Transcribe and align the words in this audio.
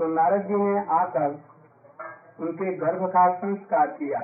तो 0.00 0.06
नारद 0.06 0.42
जी 0.42 0.54
ने 0.54 0.84
आकर 0.90 1.34
उनके 2.40 2.72
गर्भ 2.76 3.02
का 3.08 3.22
संस्कार 3.34 3.86
किया 3.86 4.20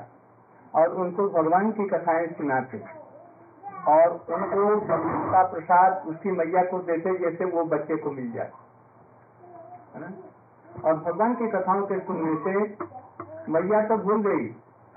और 0.75 0.89
उनको 1.01 1.29
भगवान 1.29 1.71
की 1.71 1.85
कथाएँ 1.89 2.27
सुनाते। 2.27 2.79
और 3.89 4.11
उनको 4.11 4.63
भगवान 4.87 5.31
का 5.33 5.43
प्रसाद 5.43 6.07
उसकी 6.07 6.31
मैया 6.31 6.63
को 6.63 6.79
देते 6.83 7.13
जैसे 7.19 7.45
वो 7.45 7.65
बच्चे 7.65 7.97
को 7.97 8.11
मिल 8.11 8.33
जाए। 8.33 8.51
है 9.95 10.01
ना? 10.01 10.09
और 10.85 10.95
भगवान 10.95 11.35
की 11.35 11.49
कथाओं 11.49 11.83
के 11.87 11.99
सुनने 12.01 12.35
से 12.45 12.55
मैया 13.53 13.83
तो 13.83 13.97
भूल 13.99 14.23
गई 14.23 14.47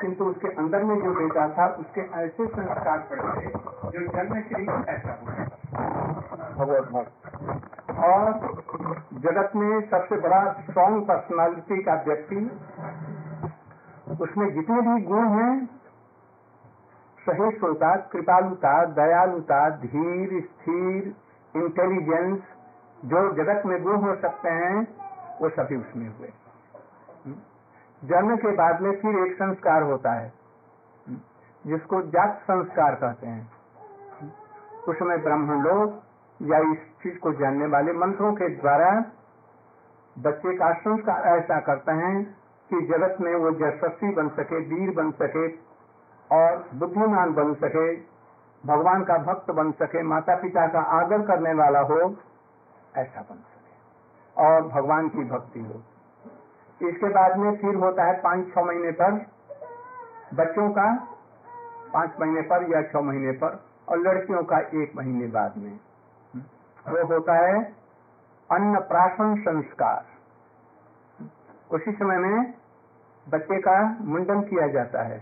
किंतु 0.02 0.26
उसके 0.26 0.48
अंदर 0.56 0.84
में 0.84 0.96
जो 1.02 1.14
बेटा 1.14 1.48
था 1.50 1.68
उसके 1.80 2.02
ऐसे 2.22 2.48
संस्कार 2.48 2.98
पड़ 3.10 3.22
गए 3.22 3.52
जो 3.92 4.08
जन्म 4.08 4.42
से 4.42 4.62
ही 4.62 4.68
ऐसा 4.88 5.20
हुआ। 5.22 5.32
भगवत 6.56 6.86
और 8.00 8.24
जगत 9.14 9.52
में 9.56 9.90
सबसे 9.90 10.16
बड़ा 10.16 10.54
स्ट्रॉन्ग 10.54 11.04
पर्सनालिटी 11.04 11.82
का 11.84 11.94
व्यक्ति, 11.94 12.36
उसमें 14.20 14.54
जितने 14.54 14.82
भी 14.82 15.02
गुण 15.02 15.28
हैं, 15.28 15.66
सहिष्णुता, 17.20 17.96
कृपालुता, 17.96 18.86
दयालुता, 18.86 19.70
धीर, 19.70 20.42
स्थिर 20.42 21.16
इंटेलिजेंस 21.56 22.42
जो 23.06 23.32
जगत 23.34 23.66
में 23.66 23.84
गुण 23.84 23.96
हो 23.96 24.16
सकते 24.16 24.50
हैं, 24.50 24.88
वो 25.42 25.50
सभी 25.50 25.76
उसमें 25.76 26.08
हुए। 26.18 26.32
जन्म 28.06 28.36
के 28.36 28.52
बाद 28.52 28.82
में 28.82 28.92
फिर 28.92 29.26
एक 29.26 29.34
संस्कार 29.34 29.84
होता 29.84 30.12
है, 30.12 30.34
जिसको 31.66 32.02
जात 32.02 32.40
संस्कार 32.44 32.96
कहते 32.96 33.28
हैं। 33.28 33.52
उसमें 34.88 35.22
ब्राह्मण 35.24 35.62
लोग 35.62 36.09
या 36.40 36.60
इस 36.72 36.78
चीज़ 37.04 37.18
को 37.20 37.32
जानने 37.34 37.66
वाले 37.68 37.94
मंत्रों 37.96 38.34
के 38.34 38.48
द्वारा 38.50 38.90
बच्चे 40.16 40.56
का 40.58 40.72
संस्कार 40.80 41.28
ऐसा 41.30 41.60
करते 41.60 41.92
हैं 41.92 42.24
कि 42.70 42.82
जगत 42.88 43.18
में 43.22 43.34
वो 43.36 43.50
यशस्वी 43.60 44.12
बन 44.14 44.30
सके, 44.30 44.60
वीर 44.60 44.92
बन 44.96 45.12
सके 45.12 45.48
और 46.30 46.70
बुद्धिमान 46.76 47.34
बन 47.34 47.54
सके, 47.56 47.96
भगवान 48.64 49.04
का 49.04 49.18
भक्त 49.24 49.52
बन 49.52 49.72
सके 49.72 50.04
माता 50.04 50.36
पिता 50.36 50.68
का 50.68 50.80
आदर 50.98 51.26
करने 51.28 51.54
वाला 51.54 51.80
हो, 51.82 52.00
ऐसा 52.98 53.22
बन 53.22 53.36
सके 53.36 54.44
और 54.44 54.68
भगवान 54.68 55.10
की 55.10 55.24
भक्ति 55.26 55.60
हो। 55.60 55.82
इसके 56.82 57.10
बाद 57.10 57.38
में 57.38 57.52
फिर 57.58 57.76
होता 57.76 58.04
है 58.04 58.14
पाँच 58.22 58.54
छह 58.54 58.64
महीने 58.64 58.92
पर 58.92 59.20
बच्चों 60.34 60.70
का, 60.72 60.88
पाँच 61.94 62.20
महीने 62.22 62.42
पर 62.42 62.72
या 62.72 62.82
छह 62.84 63.02
महीने 63.02 63.32
पर 63.44 63.60
और 63.90 63.98
लड़कियों 64.00 64.44
का 64.44 64.60
एक 64.84 64.96
महीने 64.96 65.28
बाद 65.28 65.58
में। 65.58 65.80
वो 66.90 67.06
होता 67.06 67.34
है 67.34 67.64
अन्न 68.52 68.80
प्राशन 68.80 69.36
संस्कार। 69.42 70.06
उसी 71.72 71.92
समय 71.92 72.18
में 72.18 72.54
बच्चे 73.30 73.62
का 73.62 73.98
मुंडन 74.02 74.42
किया 74.42 74.68
जाता 74.68 75.02
है। 75.02 75.20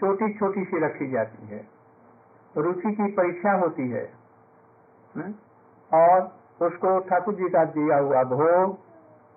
छोटी 0.00 0.32
छोटी 0.38 0.64
सी 0.64 0.78
रखी 0.78 1.10
जाती 1.10 1.46
है। 1.46 1.68
रुचि 2.56 2.92
की 2.92 3.12
परीक्षा 3.12 3.52
होती 3.52 3.88
है। 3.90 4.12
और 5.94 6.20
उसको 6.60 6.98
ठाकुर 7.00 7.34
जी 7.34 7.48
का 7.48 7.64
दिया 7.64 7.98
हुआ 7.98 8.22
भोग 8.24 8.78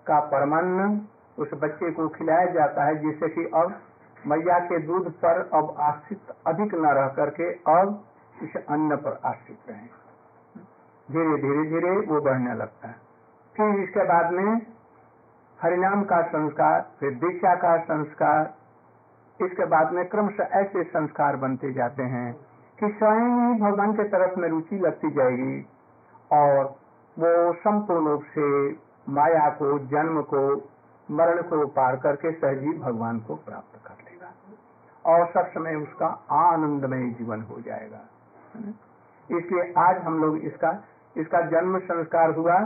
का 0.05 0.19
परमान्न 0.19 1.01
उस 1.39 1.49
बच्चे 1.53 1.91
को 1.91 2.07
खिलाया 2.07 2.45
जाता 2.45 2.83
है, 2.83 2.95
जिससे 2.95 3.29
कि 3.29 3.45
अब 3.55 3.81
मैया 4.27 4.59
के 4.59 4.79
दूध 4.79 5.11
पर 5.11 5.49
अब 5.53 5.75
आश्रित 5.79 6.33
अधिक 6.47 6.73
न 6.73 6.85
रह 6.85 7.07
करके 7.07 7.53
अब 7.53 8.05
इस 8.43 8.55
अन्न 8.69 8.95
पर 8.95 9.19
आश्रित 9.25 9.59
रहे। 9.69 10.00
धीरे 11.11 11.37
धीरे 11.41 11.63
धीरे 11.69 11.91
वो 12.07 12.21
बढ़ने 12.21 12.53
लगता 12.55 12.87
है। 12.87 12.95
फिर 13.55 13.83
इसके 13.83 14.03
बाद 14.05 14.31
में 14.33 14.61
हरिनाम 15.59 16.03
का 16.03 16.21
संस्कार, 16.27 16.81
फिर 16.99 17.13
दीक्षा 17.15 17.55
का 17.55 17.77
संस्कार, 17.83 18.53
इसके 19.39 19.65
बाद 19.65 19.91
में 19.93 20.07
क्रमशः 20.09 20.59
ऐसे 20.59 20.83
संस्कार 20.85 21.35
बनते 21.35 21.71
जाते 21.73 22.03
हैं 22.11 22.33
कि 22.79 22.87
स्वयं 22.89 23.29
ही 23.37 23.59
भगवान 23.61 23.93
के 23.93 24.03
तरफ़ 24.09 24.39
में 24.39 24.47
रुचि 24.49 24.79
लगती 24.79 25.11
जाएगी 25.11 25.65
और 26.31 26.63
वो 27.17 27.53
संपूर्ण 27.53 28.07
रूप 28.07 28.23
से 28.35 28.69
माया 29.09 29.49
को, 29.49 29.77
जन्म 29.87 30.21
को, 30.23 30.41
मरण 31.09 31.41
को 31.41 31.65
पार 31.67 31.95
करके 31.95 32.31
सहजी 32.31 32.77
भगवान 32.77 33.19
को 33.19 33.35
प्राप्त 33.35 33.79
कर 33.87 34.03
लेगा 34.03 34.31
और 35.05 35.25
सब 35.27 35.51
समय 35.51 35.75
उसका 35.75 36.07
आनंदमय 36.31 37.09
जीवन 37.11 37.41
हो 37.41 37.59
जाएगा। 37.61 38.01
इसलिए 39.29 39.73
आज 39.77 40.01
हम 40.03 40.21
लोग 40.21 40.37
इसका 40.45 40.71
इसका 41.17 41.41
जन्म 41.41 41.79
संस्कार 41.79 42.31
हुआ। 42.31 42.59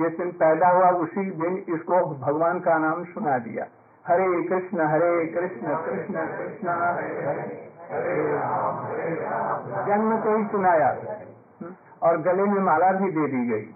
जिस 0.00 0.18
दिन 0.18 0.30
पैदा 0.30 0.68
हुआ, 0.68 0.90
उसी 0.90 1.30
दिन 1.30 1.64
इसको 1.68 2.14
भगवान 2.14 2.60
का 2.60 2.78
नाम 2.78 3.04
सुना 3.04 3.38
दिया। 3.38 3.64
हरे 4.06 4.42
कृष्ण 4.42 4.80
हरे 4.80 5.26
कृष्ण 5.26 5.66
कृष्ण 5.66 6.14
कृष्ण 6.14 6.64
जन्म 9.86 10.18
को 10.18 10.36
ही 10.36 10.44
सुनाया। 10.44 10.96
और 12.02 12.16
गले 12.18 12.42
में 12.42 12.60
माला 12.60 12.92
भी 12.92 13.12
दे 13.12 13.28
दी 13.28 13.46
गई। 13.46 13.74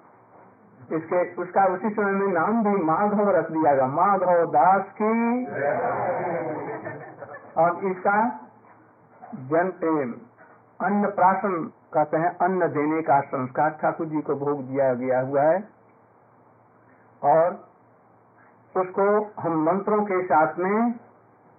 इसके, 0.93 1.35
उसका 1.35 1.65
उसी 1.65 1.91
समय 1.91 2.13
में 2.13 2.33
नाम 2.33 2.65
भी 2.65 2.85
माधव 2.85 3.31
रख 3.31 3.51
दिया 3.51 3.75
गया। 3.75 3.87
माधव 3.87 4.47
दास 4.47 4.85
की 5.03 5.45
और 7.57 7.85
इसका 7.85 8.41
जन 9.35 10.15
अन्न 10.81 11.07
प्राशन 11.07 11.71
कहते 11.95 12.17
हैं, 12.17 12.37
अन्न 12.39 12.67
देने 12.69 13.03
का 13.03 13.21
संस्कार 13.21 13.71
ठाकुर 13.83 14.07
जी 14.07 14.21
को 14.21 14.35
भोग 14.35 14.63
दिया 14.63 14.93
गया 14.95 15.21
हुआ 15.21 15.43
है। 15.43 15.59
और 17.23 17.53
उसको 18.75 19.05
हम 19.41 19.63
मंत्रों 19.63 20.03
के 20.05 20.23
साथ 20.23 20.59
में 20.59 20.93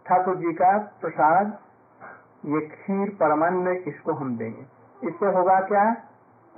ठाकुर 0.05 0.35
जी 0.35 0.53
का 0.53 0.77
प्रसाद, 1.01 1.57
ये 2.45 2.59
खीर 2.67 3.09
परमान्न 3.19 3.75
इसको 3.87 4.13
हम 4.13 4.35
देंगे। 4.37 4.65
इससे 5.01 5.25
होगा 5.25 5.59
क्या? 5.61 5.85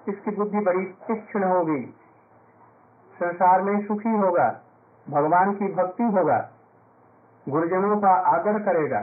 इसकी 0.10 0.32
बुद्धि 0.32 0.60
बड़ी 0.60 0.84
तीक्ष्ण 1.08 1.44
होगी। 1.44 1.82
संसार 3.16 3.62
में 3.62 3.86
सुखी 3.86 4.10
होगा, 4.18 4.48
भगवान 5.08 5.54
की 5.54 5.74
भक्ति 5.74 6.04
होगा, 6.18 6.40
गुरुजनों 7.48 8.00
का 8.00 8.14
आदर 8.30 8.60
करेगा 8.64 9.00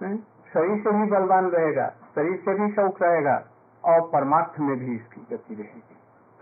शरीर 0.00 0.78
से 0.82 0.90
भी 0.90 1.10
बलवान 1.10 1.46
रहेगा, 1.46 1.86
शरीर 2.14 2.36
से 2.44 2.54
भी 2.54 2.72
शौक 2.72 3.02
रहेगा। 3.02 3.42
और 3.84 4.00
परमार्थ 4.08 4.58
में 4.60 4.76
भी 4.78 4.94
इसकी 4.94 5.20
गति 5.30 5.54
रहेगी 5.54 5.96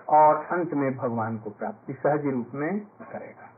और 0.08 0.44
अंत 0.52 0.74
में 0.74 0.96
भगवान 0.96 1.36
को 1.38 1.50
प्राप्ति 1.50 1.92
सहज 1.92 2.26
रूप 2.26 2.54
में 2.54 2.80
करेगा। 3.02 3.50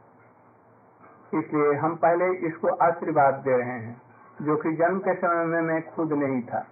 इसलिए 1.39 1.75
हम 1.75 1.95
पहले 1.97 2.31
इसको 2.47 2.75
आशीर्वाद 2.85 3.35
दे 3.35 3.57
रहे 3.57 3.79
हैं, 3.79 4.01
जो 4.43 4.57
कि 4.57 4.73
जन्म 4.77 4.99
के 4.99 5.15
समय 5.15 5.45
में 5.45 5.61
मैं 5.63 5.81
खुद 5.91 6.13
नहीं 6.13 6.43
था। 6.43 6.67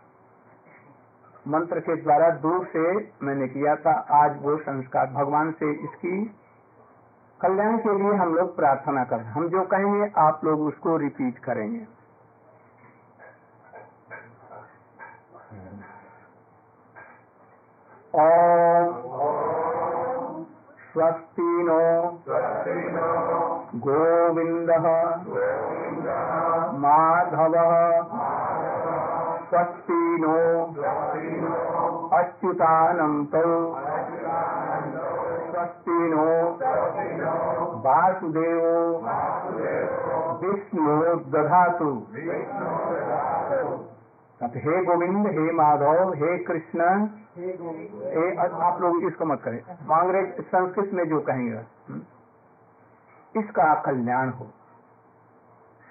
मंत्र 1.49 1.81
के 1.81 1.97
द्वारा 1.97 2.31
दूर 2.39 2.67
से 2.67 2.81
मैंने 3.23 3.49
किया 3.49 3.75
था, 3.77 3.93
आज 4.15 4.43
वो 4.43 4.57
संस्कार 4.59 5.07
भगवान 5.13 5.53
से 5.53 5.71
इसकी 5.75 6.25
कल्याण 7.41 7.77
के 7.79 7.95
लिए 7.99 8.13
हम 8.15 8.35
लोग 8.35 8.57
प्रार्थना 8.57 9.05
करें 9.05 9.25
हम 9.25 9.49
जो 9.49 9.63
कहेंगे, 9.67 10.11
आप 10.19 10.41
लोग 10.45 10.61
उसको 10.61 10.97
रिपीट 10.97 11.39
करेंगे। 11.39 11.87
ओम। 18.15 18.95
स्वस्ति 20.93 21.65
नो 21.69 22.03
गोविंद 23.75 24.71
माधव। 26.79 27.53
स्वस्ति 29.51 30.19
नो 30.21 30.65
अच्युतानंत 32.09 33.31
स्वस्ति 35.51 35.99
नो 36.15 36.51
वासुदेव। 37.79 38.97
विष्णु 40.43 41.03
दधातु 44.41 44.59
हे 44.65 44.83
गोविंद 44.85 45.27
हे 45.29 45.53
माधव 45.53 46.13
हे 46.15 46.37
कृष्ण 46.45 46.85
हे 47.37 48.35
आप 48.67 48.81
लोग 48.81 49.05
इसको 49.05 49.25
मत 49.25 49.41
करें। 49.45 49.59
कांग्रेस 49.89 50.29
संस्कृत 50.47 50.91
में 50.95 51.05
जो 51.09 51.21
कहेंगे 51.21 51.63
इसका 53.35 53.75
कल्याण 53.87 54.31
हो 54.31 54.47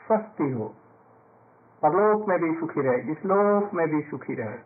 स्वस्ति 0.07 0.51
हो 0.51 0.67
परलोक 1.81 2.27
में 2.29 2.37
भी 2.39 2.53
सुखी 2.59 2.81
रहे 2.81 3.11
इस 3.11 3.25
लोक 3.25 3.73
में 3.73 3.87
भी 3.87 4.01
सुखी 4.01 4.35
रहे 4.35 4.57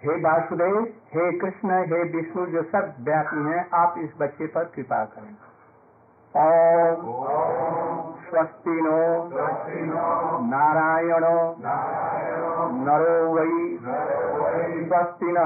हे 0.00 0.20
वासुदेव 0.22 0.76
हे 1.14 1.30
कृष्ण 1.38 1.78
हे 1.92 2.02
विष्णु 2.16 2.46
जो 2.46 2.62
सब 2.74 2.94
व्यापी 3.00 3.44
हैं 3.44 3.62
आप 3.74 3.94
इस 3.98 4.10
बच्चे 4.18 4.46
पर 4.46 4.64
कृपा 4.74 5.04
करें। 5.14 5.34
ओम। 6.34 7.85
स्वस्ति 8.30 8.80
नो 8.82 9.30
नारायण। 10.46 11.24
नरो 12.84 13.32
वै। 13.32 13.78
स्वस्ति 14.88 15.26
न 15.26 15.38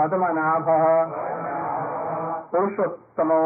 पद्मनाभ। 0.00 1.27
पुरुषोत्तमो 2.52 3.40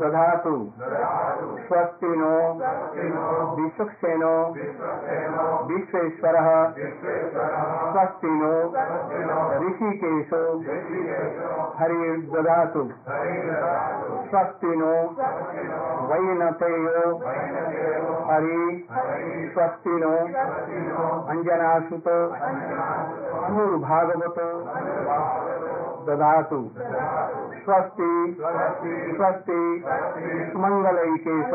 दधातु 0.00 0.52
स्वस्ति 1.64 2.12
नो 2.20 2.30
विश्वक्सेनो 3.56 4.30
विश्वेश्वर 5.70 6.38
स्वस्ति 7.92 8.30
नो 8.38 8.52
ऋषिकेशो 9.64 10.40
हरि 11.80 12.00
स्वस्ति 14.30 14.76
नो 14.82 14.94
वैनतेयो 16.12 17.04
हरि 18.30 18.62
स्वस्ति 19.54 19.98
नो 20.04 20.14
अंजनासुतो 21.34 22.18
अनुर्भागवतो 23.44 24.48
दधातु 26.06 26.70
स्वस्ति। 27.64 28.36
स्वस्ति। 29.16 29.84
मंगलैकेश 30.56 31.50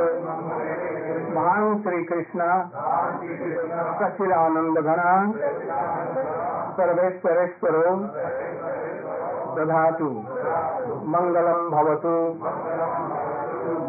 महान 1.35 1.81
श्री 1.83 2.03
कृष्ण 2.03 2.39
सचिदानंद 3.99 4.77
घना 4.77 5.31
सर्वेश्वरेश्वरो। 6.71 7.95
दधातु 9.55 10.09
मंगलम 11.07 11.69
भवतु। 11.69 12.15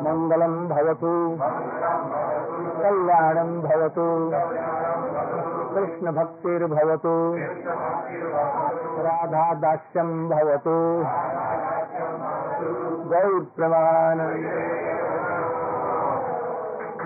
मंगलम 0.09 0.69
भवतु। 0.69 1.39
कल्याणम 2.83 3.63
भवतु। 3.63 4.31
कृष्ण 5.79 6.13
भक्तिर्भवतु 6.13 7.35
राधा 9.03 9.55
दास्यम 9.55 10.29
भवतु। 10.29 10.77
गौर 13.09 13.47
प्रमाण। 13.57 14.21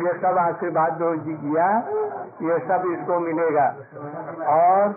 ये 0.06 0.12
सब 0.12 0.38
आशीर्वाद 0.38 0.98
जो 0.98 1.14
जी 1.16 1.32
किया, 1.32 1.66
ये 2.42 2.58
सब 2.58 2.82
इसको 2.92 3.18
मिलेगा। 3.20 3.66
और 4.48 4.92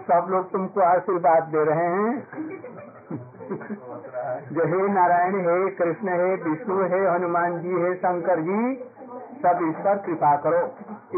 सब 0.00 0.26
लोग 0.30 0.52
तुमको 0.52 0.80
आशीर्वाद 0.80 1.42
दे 1.42 1.64
रहे 1.64 1.86
हैं। 1.86 2.26
जो 4.52 4.66
हे 4.66 4.88
नारायण, 4.88 5.40
हे 5.40 5.70
कृष्ण, 5.70 6.08
हे 6.08 6.34
विष्णु, 6.34 6.84
हे 6.84 7.06
हनुमान 7.06 7.58
जी, 7.58 7.82
हे 7.82 7.94
शंकर 7.94 8.40
जी 8.40 8.90
सब 9.46 9.62
इस 9.62 9.76
पर 9.84 9.98
कृपा 9.98 10.36
करो 10.36 10.60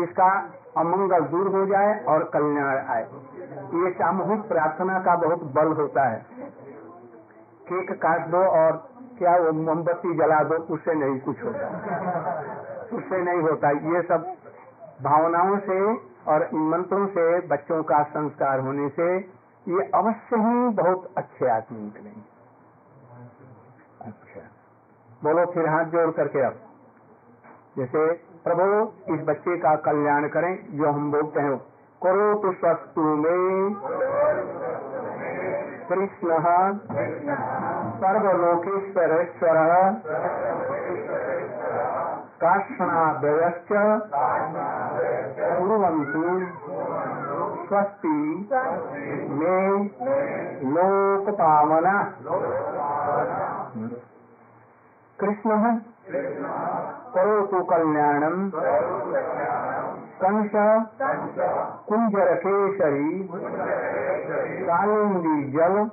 इसका 0.03 0.29
अमंगल 0.77 1.25
दूर 1.27 1.49
हो 1.49 1.67
जाए 1.67 1.93
और 2.05 2.25
कल्याण 2.25 2.79
आए। 2.87 3.03
ये 3.75 3.91
सामूहिक 3.91 4.41
प्रार्थना 4.49 4.99
का 5.01 5.17
बहुत 5.17 5.43
बल 5.55 5.73
होता 5.73 6.09
है। 6.09 6.25
केक 7.69 7.93
काट 8.03 8.27
दो 8.27 8.43
और 8.57 8.73
क्या 9.19 9.37
वो 9.37 9.53
मोमबत्ती 9.53 10.15
जला 10.15 10.43
दो, 10.43 10.57
उससे 10.75 10.95
नहीं 10.95 11.21
कुछ 11.21 11.45
होता। 11.45 11.69
उससे 12.93 13.23
नहीं 13.23 13.41
होता। 13.41 13.71
ये 13.71 14.03
सब 14.03 14.35
भावनाओं 15.03 15.59
से 15.59 15.81
और 16.33 16.49
मंत्रों 16.55 17.07
से, 17.07 17.25
बच्चों 17.47 17.83
का 17.83 18.03
संस्कार 18.03 18.61
होने 18.61 18.89
से 18.89 19.09
ये 19.67 19.91
अवश्य 19.95 20.37
ही 20.37 20.69
बहुत 20.75 21.11
अच्छे 21.17 21.49
आदमी 21.49 21.81
निकलेंगे। 21.81 22.25
अच्छा। 24.01 24.41
बोलो, 25.25 25.47
फिर 25.47 25.69
हाथ 25.69 25.85
जोड़ 25.85 26.11
करके 26.11 26.41
अब 26.41 26.66
जैसे 27.79 28.13
प्रभु 28.45 28.93
इस 29.15 29.21
बच्चे 29.21 29.57
का 29.57 29.77
कल्याण 29.77 30.29
करें 30.29 30.59
जो 30.71 30.91
हम 30.91 31.13
बोलते 31.13 31.41
हैं 31.41 31.57
करो 32.03 32.35
तो 32.35 32.53
स्वस्तु 32.53 33.01
में। 33.01 33.75
कृष्ण। 35.89 36.29
सर्वलोकेश्वरेश्वर। 37.97 39.57
कुर्वन्तु 45.59 46.23
स्वस्ति 47.67 48.49
मे। 49.31 49.85
लोकपावना। 50.71 52.13
कृष्ण। 55.21 55.81
करोतु 57.17 57.65
कल्याणम 57.65 58.51
कंस 60.25 60.51
कुंजरकेशरी 61.89 63.29
कालिंदी 64.63 65.53
जल 65.53 65.91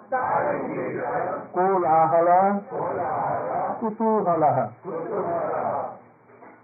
कोलाहल, 1.56 2.28
कुतूहल। 3.80 4.70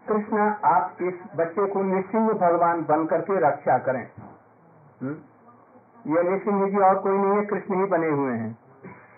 कृष्ण, 0.09 0.53
आप 0.65 0.93
इस 1.01 1.13
बच्चे 1.35 1.65
को 1.67 1.83
निसिंह 1.83 2.29
भगवान 2.29 2.85
बन 2.89 3.05
करके 3.05 3.39
रक्षा 3.39 3.77
करें। 3.77 4.07
हुँ? 5.01 5.15
ये 6.07 6.23
निसिंह 6.29 6.69
जी 6.69 6.77
और 6.77 6.95
कोई 6.95 7.17
नहीं 7.17 7.35
है, 7.37 7.45
कृष्ण 7.45 7.75
ही 7.75 7.85
बने 7.85 8.09
हुए 8.09 8.33
हैं। 8.33 8.57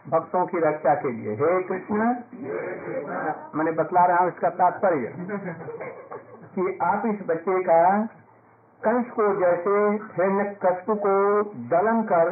भक्तों 0.09 0.45
की 0.45 0.59
रक्षा 0.59 0.93
के 0.95 1.11
लिए। 1.11 1.33
हे 1.35 1.61
कृष्ण। 1.63 2.05
मैंने 3.55 3.71
बतला 3.71 4.05
रहा 4.05 4.17
हूँ 4.17 4.27
इसका 4.27 4.49
तात्पर्य 4.49 5.13
कि 6.55 6.77
आप 6.81 7.05
इस 7.05 7.19
बच्चे 7.27 7.61
का 7.63 7.81
कंस 8.81 9.09
को 9.09 9.27
जैसे 9.35 9.75
कष्ट 10.63 10.89
को 10.89 11.43
दलन 11.69 12.01
कर 12.03 12.31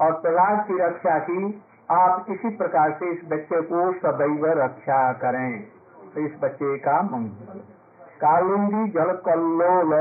और 0.00 0.12
प्रहलाद 0.12 0.64
की 0.66 0.78
रक्षा 0.78 1.18
की 1.18 1.62
आप 1.90 2.26
इसी 2.30 2.48
प्रकार 2.56 2.92
से 2.92 3.10
इस 3.10 3.20
बच्चे 3.28 3.60
को 3.62 3.92
सदैव 3.98 4.46
रक्षा 4.58 5.12
करें। 5.12 5.52
तो 6.14 6.20
इस 6.20 6.34
बच्चे 6.42 6.76
का 6.78 7.00
मंगल। 7.02 7.60
कालिंदी 8.20 8.90
जल 8.90 9.12
कल्लोल 9.26 9.94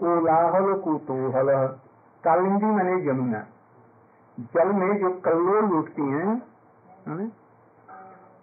कोलाहल 0.00 0.72
कुतूहल। 0.78 1.50
कालिंदी 2.24 2.66
मैंने 2.66 3.00
जमुना। 3.02 3.44
जल 4.38 4.72
में 4.72 4.98
जो 4.98 5.10
कल्लोल 5.24 5.72
उठती 5.72 6.02
हैं 6.02 6.32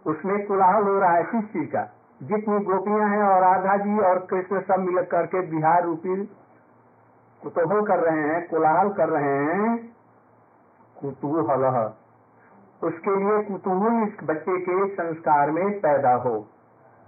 उसमें 0.05 0.45
कोलाहल 0.47 0.83
हो 0.83 0.99
रहा 0.99 1.11
है 1.11 1.23
किस 1.23 1.45
चीज़ 1.45 1.69
का। 1.71 1.83
जितनी 2.23 2.59
गोपियाँ 2.59 3.09
हैं 3.09 3.23
और 3.23 3.41
राधा 3.41 3.75
जी 3.77 3.99
और 3.99 4.19
कृष्ण 4.19 4.61
सब 4.61 4.79
मिल 4.79 5.03
करके 5.03 5.41
बिहार 5.41 5.83
रूपी 5.83 6.15
कुतूहल 7.41 7.81
कर 7.85 7.99
रहे 7.99 8.21
हैं, 8.21 8.47
कोलाहल 8.47 8.89
कर 8.89 9.09
रहे 9.09 9.37
हैं, 9.45 9.77
कुतूहल। 11.01 11.65
उसके 12.83 13.15
लिए 13.15 13.43
कुतूहल 13.43 14.03
इस 14.03 14.17
बच्चे 14.23 14.57
के 14.59 14.87
संस्कार 14.93 15.51
में 15.51 15.79
पैदा 15.79 16.13
हो। 16.15 16.35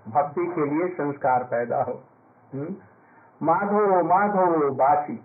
भक्ति 0.06 0.46
के 0.46 0.66
लिए 0.66 0.88
संस्कार 0.88 1.44
पैदा 1.44 1.82
हो। 1.84 2.02
माधो 3.42 4.04
माधो 4.04 4.72
बासी। 4.72 5.18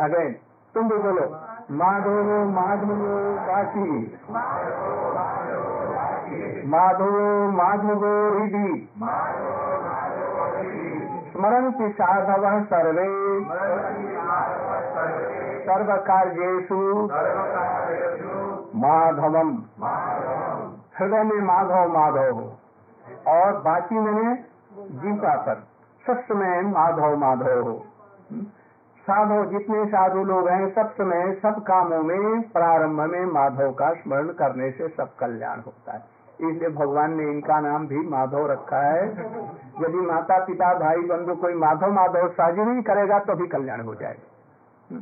अगेन 0.00 0.36
तुम 0.74 0.88
भी 0.88 0.96
बोलो। 0.96 1.40
माधो 1.70 2.44
माधो 2.44 2.94
बासी 3.36 4.20
माधो 6.66 7.10
माधव 7.50 8.04
हृदय 8.38 8.86
स्मरन्ति 11.32 11.88
साधव 11.92 12.64
सर्वे। 12.64 13.08
सर्व 15.60 15.96
कार्येशु 15.96 16.78
माधवम। 18.76 19.48
हृदय 20.98 21.22
में 21.22 21.42
माधव 21.42 21.92
माधव। 21.92 22.50
और 23.26 23.52
बाकी 23.52 23.94
मैंने 23.94 24.34
जीता 24.78 25.36
पर। 25.36 25.64
सब 26.06 26.20
समय 26.20 26.60
माधव 26.60 27.16
माधव। 27.16 27.62
हो 27.62 27.86
साधु, 29.10 29.44
जितने 29.50 29.84
साधु 29.86 30.22
लोग 30.24 30.48
हैं, 30.48 30.74
सब 30.74 30.90
समय, 30.90 31.32
सब 31.42 31.62
कामों 31.62 32.02
में, 32.02 32.42
प्रारंभ 32.42 33.00
में 33.00 33.24
माधव 33.26 33.70
का 33.72 33.92
स्मरण 33.92 34.28
करने 34.32 34.70
से 34.70 34.88
सब 34.88 35.16
कल्याण 35.20 35.60
होता 35.60 35.92
है। 35.92 36.02
इसलिए 36.40 36.68
भगवान 36.68 37.14
ने 37.14 37.22
इनका 37.22 37.60
नाम 37.60 37.86
भी 37.86 37.98
माधव 38.08 38.46
रखा 38.46 38.82
है। 38.82 39.08
यदि 39.80 40.00
माता, 40.06 40.38
पिता, 40.44 40.72
भाई, 40.74 40.96
बंधु 40.96 41.34
कोई 41.34 41.54
माधव 41.54 41.92
माधव 41.92 42.28
साजी 42.28 42.64
नहीं 42.64 42.82
करेगा 42.82 43.18
तो 43.18 43.34
भी 43.34 43.46
कल्याण 43.46 43.80
हो 43.80 43.94
जाएगा। 43.94 44.98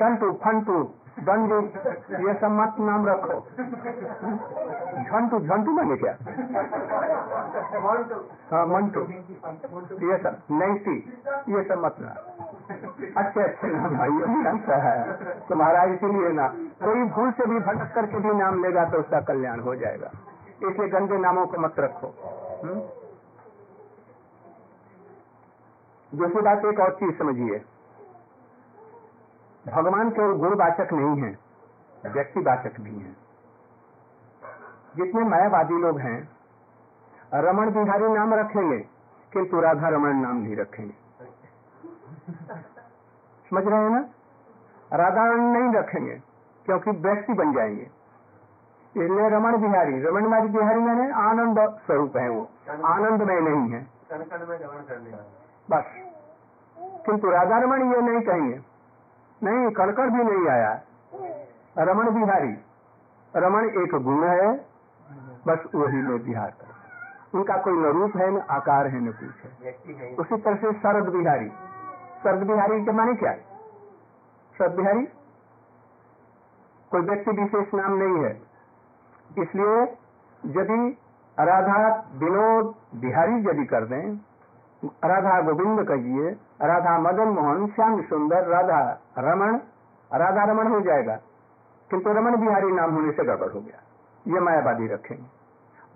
टंटू 0.00 0.32
फंटू 0.44 0.78
बंधु 1.18 1.58
ये 2.26 2.32
सब 2.34 2.50
मत 2.52 2.74
नाम 2.80 3.06
रखो। 3.06 3.36
झंटू 5.02 5.38
झंटू 5.40 5.72
मैंने 5.72 5.96
क्या? 5.96 6.12
हाँ 8.50 8.66
मंटू। 8.66 9.00
ये 10.06 10.16
सब, 10.18 10.36
नैसी, 10.50 10.96
ये 11.48 11.62
सब 11.62 11.84
मत 11.84 11.96
ना 12.00 12.14
अच्छे 12.66 13.42
अच्छे 13.42 13.68
नाम 13.68 13.96
भाई 13.96 14.10
है। 14.70 15.46
तुम्हारा 15.48 15.82
इसीलिए 15.84 16.32
ना, 16.32 16.46
कोई 16.82 17.04
भूल 17.06 17.30
से 17.30 17.46
भी 17.46 17.58
भटक 17.60 17.94
करके 17.94 18.18
भी 18.18 18.32
नाम 18.34 18.62
लेगा 18.64 18.84
तो 18.84 18.98
उसका 18.98 19.20
कल्याण 19.20 19.60
हो 19.60 19.74
जाएगा। 19.74 20.10
इसलिए 20.62 20.88
गंदे 20.88 21.18
नामों 21.18 21.46
को 21.46 21.58
मत 21.58 21.78
रखो। 21.78 22.08
दूसरी 26.12 26.40
बात, 26.40 26.64
एक 26.64 26.80
और 26.80 26.92
चीज़ 26.94 27.14
समझिए। 27.18 27.62
भगवान 29.64 30.10
केवल 30.10 30.36
गुणवाचक 30.38 30.92
नहीं 30.92 31.22
है, 31.22 31.38
व्यक्तिवाचक 32.06 32.80
भी 32.80 32.98
है। 32.98 33.14
जितने 34.96 35.24
मायावादी 35.24 35.80
लोग 35.80 35.98
हैं, 36.00 36.18
रमण 37.34 37.70
बिहारी 37.70 38.08
नाम 38.08 38.34
रखेंगे, 38.34 38.78
किंतु 39.32 39.60
राधा 39.60 39.88
रमण 39.88 40.20
नाम 40.22 40.36
नहीं 40.36 40.56
रखेंगे। 40.56 41.05
समझ 42.30 43.64
रहे 43.64 43.80
हैं 43.80 43.90
ना? 43.90 44.04
राधा 44.92 45.24
नहीं 45.32 45.72
रखेंगे 45.74 46.22
क्योंकि 46.66 46.90
व्यक्ति 46.90 47.32
बन 47.32 47.52
जाएँगे। 47.52 47.90
इसलिए 48.94 49.28
रमण 49.28 49.56
बिहारी 49.56 50.02
रमण 50.02 50.48
बिहारी 50.52 50.80
मैंने 50.80 51.12
आनंद 51.12 51.58
स्वरूप 51.86 52.16
है 52.16 52.28
वो। 52.28 52.48
आनंद 52.84 53.22
में 53.22 53.40
नहीं 53.40 53.72
है। 53.72 53.86
बस। 55.70 55.84
किंतु 57.06 57.30
राधा 57.30 57.58
रमण 57.58 57.94
ये 57.94 58.00
नहीं 58.00 58.20
कहेंगे। 58.20 58.60
नहीं 59.42 59.70
कड़कड़ 59.70 60.10
भी 60.10 60.24
नहीं 60.24 60.48
आया। 60.48 60.80
रमण 61.78 62.10
बिहारी। 62.10 62.56
रमण 63.36 63.68
एक 63.68 63.94
गुण 63.94 64.24
है 64.24 64.66
बस 65.46 65.58
वही 65.74 66.02
में 66.02 66.24
बिहार 66.24 66.50
कर 66.50 67.38
उनका 67.38 67.56
कोई 67.56 67.72
न 67.72 67.84
रूप 67.84 68.16
है 68.16 68.30
न 68.30 68.38
आकार 68.50 68.86
है 68.86 69.00
न 69.00 69.12
कुछ 69.12 69.44
है। 69.44 69.72
उसी 70.14 70.36
तरह 70.36 70.54
से 70.54 70.72
शरद 70.72 71.08
बिहारी। 71.08 71.52
शरद 72.26 72.46
बिहारी 72.46 72.84
के 72.84 72.92
माने 72.92 73.14
क्या? 73.14 73.32
शरद 74.58 74.74
बिहारी 74.74 75.04
कोई 76.90 77.00
व्यक्ति 77.00 77.30
विशेष 77.30 77.74
नाम 77.74 77.92
नहीं 77.92 78.24
है। 78.24 78.42
इसलिए 79.38 79.82
यदि 80.46 80.98
राधा 81.40 82.08
विनोद 82.14 82.74
बिहारी 82.94 83.34
यदि 83.34 83.64
कर 83.64 83.84
दें, 83.84 84.16
राधा 84.84 85.40
गोविंद 85.40 85.88
कहिए, 85.88 86.30
राधा 86.62 86.98
मदन 86.98 87.28
मोहन, 87.28 87.66
श्याम 87.66 88.02
सुंदर, 88.02 88.46
राधा 88.46 89.00
रमन 89.18 89.60
राधा 90.14 90.44
रमन 90.44 90.66
हो 90.66 90.80
जाएगा। 90.80 91.18
किंतु 91.90 92.12
रमन 92.12 92.36
बिहारी 92.36 92.72
नाम 92.72 92.94
होने 92.94 93.12
से 93.12 93.24
गड़बड़ 93.24 93.50
हो 93.50 93.60
गया। 93.60 93.82
ये 94.34 94.40
मायावादी 94.40 94.86
रखेंगे। 94.86 95.26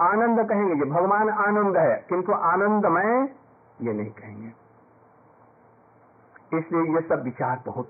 आनंद 0.05 0.49
कहेंगे, 0.49 0.75
ये 0.75 0.91
भगवान 0.91 1.29
आनंद 1.29 1.77
है, 1.77 2.07
किंतु 2.09 2.33
आनंदमय 2.33 3.29
ये 3.81 3.93
नहीं 3.93 4.11
कहेंगे। 4.11 4.60
इसलिए 6.55 6.95
ये 6.95 7.01
सब 7.01 7.23
विचार 7.23 7.63
बहुत, 7.67 7.89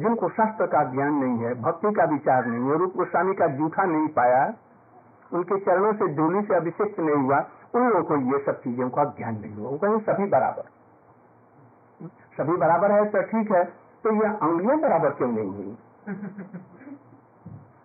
जिनको 0.00 0.28
शास्त्र 0.28 0.66
का 0.66 0.84
ज्ञान 0.84 1.14
नहीं 1.14 1.38
है, 1.38 1.54
भक्ति 1.62 1.92
का 1.92 2.04
विचार 2.04 2.46
नहीं 2.46 2.70
है, 2.70 2.78
रूप 2.78 2.96
गोस्वामी 2.96 3.34
का 3.34 3.46
जूठा 3.46 3.84
नहीं 3.84 4.08
पाया, 4.08 4.54
उनके 5.32 5.58
चरणों 5.60 5.92
से 5.92 6.14
धूलि 6.14 6.42
से 6.42 6.54
अभिषेक 6.54 7.00
नहीं 7.00 7.16
हुआ, 7.16 7.46
उन 7.74 7.88
लोगों 7.88 8.02
को 8.02 8.16
ये 8.32 8.44
सब 8.44 8.60
चीज़ों 8.60 8.90
का 8.90 9.04
ज्ञान 9.04 9.40
नहीं 9.40 9.54
हुआ। 9.54 9.70
वो 9.70 9.78
कहें, 9.78 9.98
सभी 10.00 10.26
बराबर। 10.26 10.62
सभी 12.36 12.56
बराबर 12.56 12.92
है 12.92 13.04
तो 13.04 13.22
ठीक 13.22 13.50
है 13.52 13.64
तो 14.04 14.12
ये 14.12 14.28
अंगुलियाँ 14.28 14.78
बराबर 14.80 15.10
क्यों 15.10 15.28
नहीं 15.32 15.50
हुई? 15.50 15.76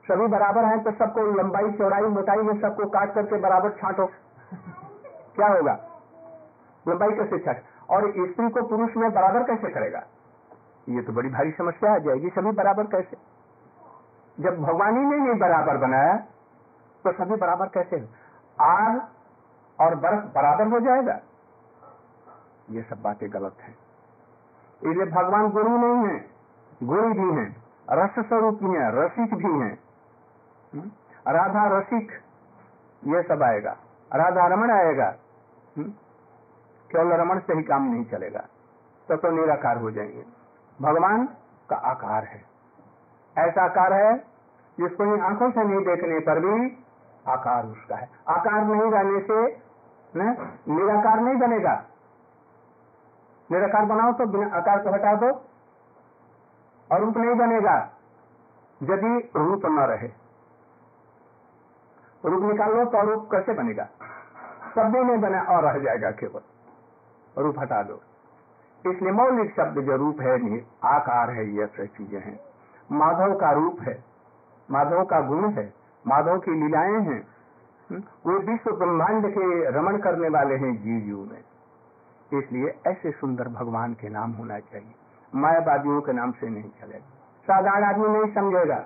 सभी 0.08 0.28
बराबर 0.28 0.66
है 0.66 0.84
तो 0.84 0.92
सबको 0.92 1.24
लंबाई, 1.32 1.72
चौड़ाई, 1.72 2.02
मोटाई 2.02 2.38
में 2.38 2.62
सबको 2.62 2.86
काट 2.90 3.14
करके 3.14 3.38
बराबर 3.38 3.70
छांटो। 3.70 4.06
क्या 5.36 5.48
होगा? 5.48 5.80
लंबाई 6.88 7.10
कैसे 7.10 7.40
छाट? 7.40 7.62
और 7.90 8.12
स्त्री 8.12 8.50
को 8.50 8.64
पुरुष 8.64 8.96
में 8.98 9.12
बराबर 9.12 9.44
कैसे 9.44 9.70
करेगा? 9.70 10.04
ये 10.90 11.02
तो 11.02 11.14
बड़ी 11.14 11.30
भारी 11.30 11.52
समस्या 11.52 11.96
आ 11.96 11.98
जाएगी, 11.98 12.30
सभी 12.30 12.52
बराबर 12.52 12.84
कैसे? 12.84 13.18
जब 14.40 14.62
भगवान 14.62 14.98
ही 14.98 15.06
ने 15.06 15.18
नहीं 15.18 15.40
बराबर 15.40 15.78
बनाया 15.78 16.18
तो 17.04 17.12
सभी 17.12 17.36
बराबर 17.36 17.66
कैसे? 17.66 18.10
आग 18.62 19.02
और 19.80 19.96
बर्फ़ 19.96 20.26
बराबर 20.26 20.68
हो 20.68 20.80
जाएगा? 20.80 21.20
ये 22.70 22.82
सब 22.82 23.02
बातें 23.02 23.34
गलत 23.34 23.56
हैं। 23.62 23.78
इसलिए 24.84 25.06
भगवान 25.06 25.50
गुरु 25.50 25.78
नहीं 25.78 26.14
है, 26.14 26.30
गुरु 26.84 27.14
भी 27.14 27.42
हैं, 27.42 27.64
रस 27.90 28.26
स्वरूप 28.28 28.60
भी 28.64 28.70
हैं, 28.70 28.92
रसिक 28.92 29.36
भी 29.36 29.60
हैं। 29.60 29.80
हम्म? 30.74 30.92
राधा, 31.28 31.80
रसिक, 31.80 32.12
ये 33.06 33.24
सब 33.24 33.44
आएगा। 33.44 33.78
राधा 34.16 34.48
रमण 34.48 34.72
आएगा। 34.72 35.16
हम्म? 35.78 35.94
केवल 36.92 37.14
रमण 37.14 37.40
से 37.40 37.54
ही 37.54 37.64
काम 37.64 37.84
नहीं 37.84 38.06
चलेगा 38.06 38.46
तो 39.10 39.16
तो 39.18 39.32
निराकार 39.32 39.78
हो 39.78 39.92
जाएँगे। 39.92 40.24
भगवान 40.80 41.26
का 41.70 41.76
आकार 41.86 42.24
है। 42.24 42.42
ऐसा 43.36 43.64
आकार 43.64 43.94
है 43.94 44.16
जिसको 44.78 45.04
आँखों 45.24 45.50
से 45.52 45.64
नहीं 45.64 45.84
देखने 45.86 46.20
पर 46.22 46.40
भी 46.40 46.56
आकार 47.26 47.66
उसका 47.66 47.96
है। 47.96 48.10
आकार 48.30 48.64
नहीं 48.64 48.92
रहने 48.92 49.20
से 49.22 49.40
निराकार 50.14 51.20
नहीं 51.20 51.36
बनेगा। 51.38 51.76
निराकार 53.50 53.86
बनाओ 53.86 54.14
तो 54.14 54.26
बिना 54.28 54.48
आकार 54.58 54.84
को 54.84 54.94
हटा 54.94 55.14
दो 55.16 55.32
और 56.90 57.00
रूप 57.02 57.18
नहीं 57.18 57.36
बनेगा, 57.38 57.76
यदि 58.82 59.14
रूप 59.36 59.66
न 59.68 59.80
रहे। 59.84 60.10
रूप 62.24 62.44
निकाल 62.44 62.76
लो 62.76 62.86
तो 62.86 63.02
रूप 63.06 63.28
कैसे 63.32 63.54
बनेगा? 63.54 63.88
शब्द 64.76 64.96
नहीं 64.98 65.18
बना 65.18 65.42
और 65.46 65.64
रह 65.64 65.80
जाएगा 65.80 66.12
केवल। 66.14 66.42
रूप 67.38 67.60
हटा 67.60 67.84
दो। 67.84 68.02
इसलिए 68.92 69.12
मौलिक 69.12 69.56
शब्द 69.56 69.82
जो 69.82 69.96
रूप 69.96 70.22
है 70.22 70.66
आकार 70.84 71.30
है, 71.30 71.54
ये 71.54 71.66
सब 71.66 71.86
चीज़ें 71.86 72.22
हैं। 72.22 72.40
माधव 72.92 73.36
का 73.36 73.52
रूप 73.52 73.78
है, 73.82 74.04
माधव 74.72 75.04
का 75.04 75.22
गुण 75.22 75.50
है, 75.50 75.74
माधव 76.08 76.40
की 76.40 76.52
लीलाएँ 76.52 77.00
हैं। 77.00 77.28
हम्म? 77.92 78.00
वो 78.00 78.40
विश्व 78.40 78.72
ब्रह्मांड 78.72 79.30
के 79.30 79.70
रमण 79.70 79.98
करने 79.98 80.30
वाले 80.30 80.56
हैं 80.56 80.84
जीव 80.84 81.02
जीव 81.02 81.30
में। 81.32 81.44
इसलिए 82.42 82.80
ऐसे 82.88 83.12
सुंदर 83.12 83.48
भगवान 83.48 83.94
के 83.94 84.10
नाम 84.10 84.32
होना 84.32 84.60
चाहिए। 84.60 84.96
मायावादियों 85.36 86.02
के 86.02 86.14
नाम 86.14 86.32
से 86.32 86.50
नहीं 86.50 86.70
चलेगा। 86.82 87.06
साधारण 87.44 87.84
आदमी 87.84 88.08
नहीं 88.08 88.34
समझेगा। 88.34 88.86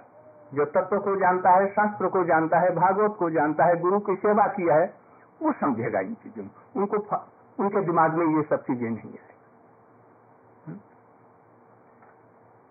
जो 0.53 0.65
तत्व 0.65 0.99
को 0.99 1.15
जानता 1.15 1.49
है, 1.49 1.67
शास्त्र 1.67 2.07
को 2.07 2.23
जानता 2.23 2.59
है, 2.59 2.75
भागवत 2.75 3.15
को 3.19 3.29
जानता 3.29 3.65
है, 3.65 3.79
गुरु 3.79 3.99
की 3.99 4.15
सेवा 4.15 4.47
किया 4.47 4.75
है, 4.75 4.93
वो 5.41 5.51
समझेगा 5.51 5.99
इन 5.99 6.13
चीज़ों 6.13 6.45
उनको 6.75 6.97
उनके 7.59 7.81
दिमाग 7.81 8.13
में 8.13 8.37
ये 8.37 8.43
सब 8.43 8.63
चीज़ें 8.63 8.89
नहीं 8.89 9.11
है 9.11 9.31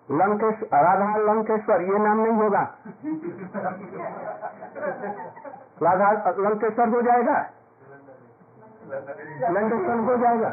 लंकेश्वर 0.09 0.83
राधा 0.83 1.17
लंकेश्वर, 1.17 1.83
ये 1.83 1.99
नाम 1.99 2.21
नहीं 2.21 2.33
होगा। 2.33 2.61
राधा 5.83 6.31
लंकेश्वर 6.39 6.89
हो 6.89 7.03
जाएगा। 7.03 7.37
लंकेश्वर 9.51 9.99
हो 9.99 10.17
जाएगा। 10.17 10.49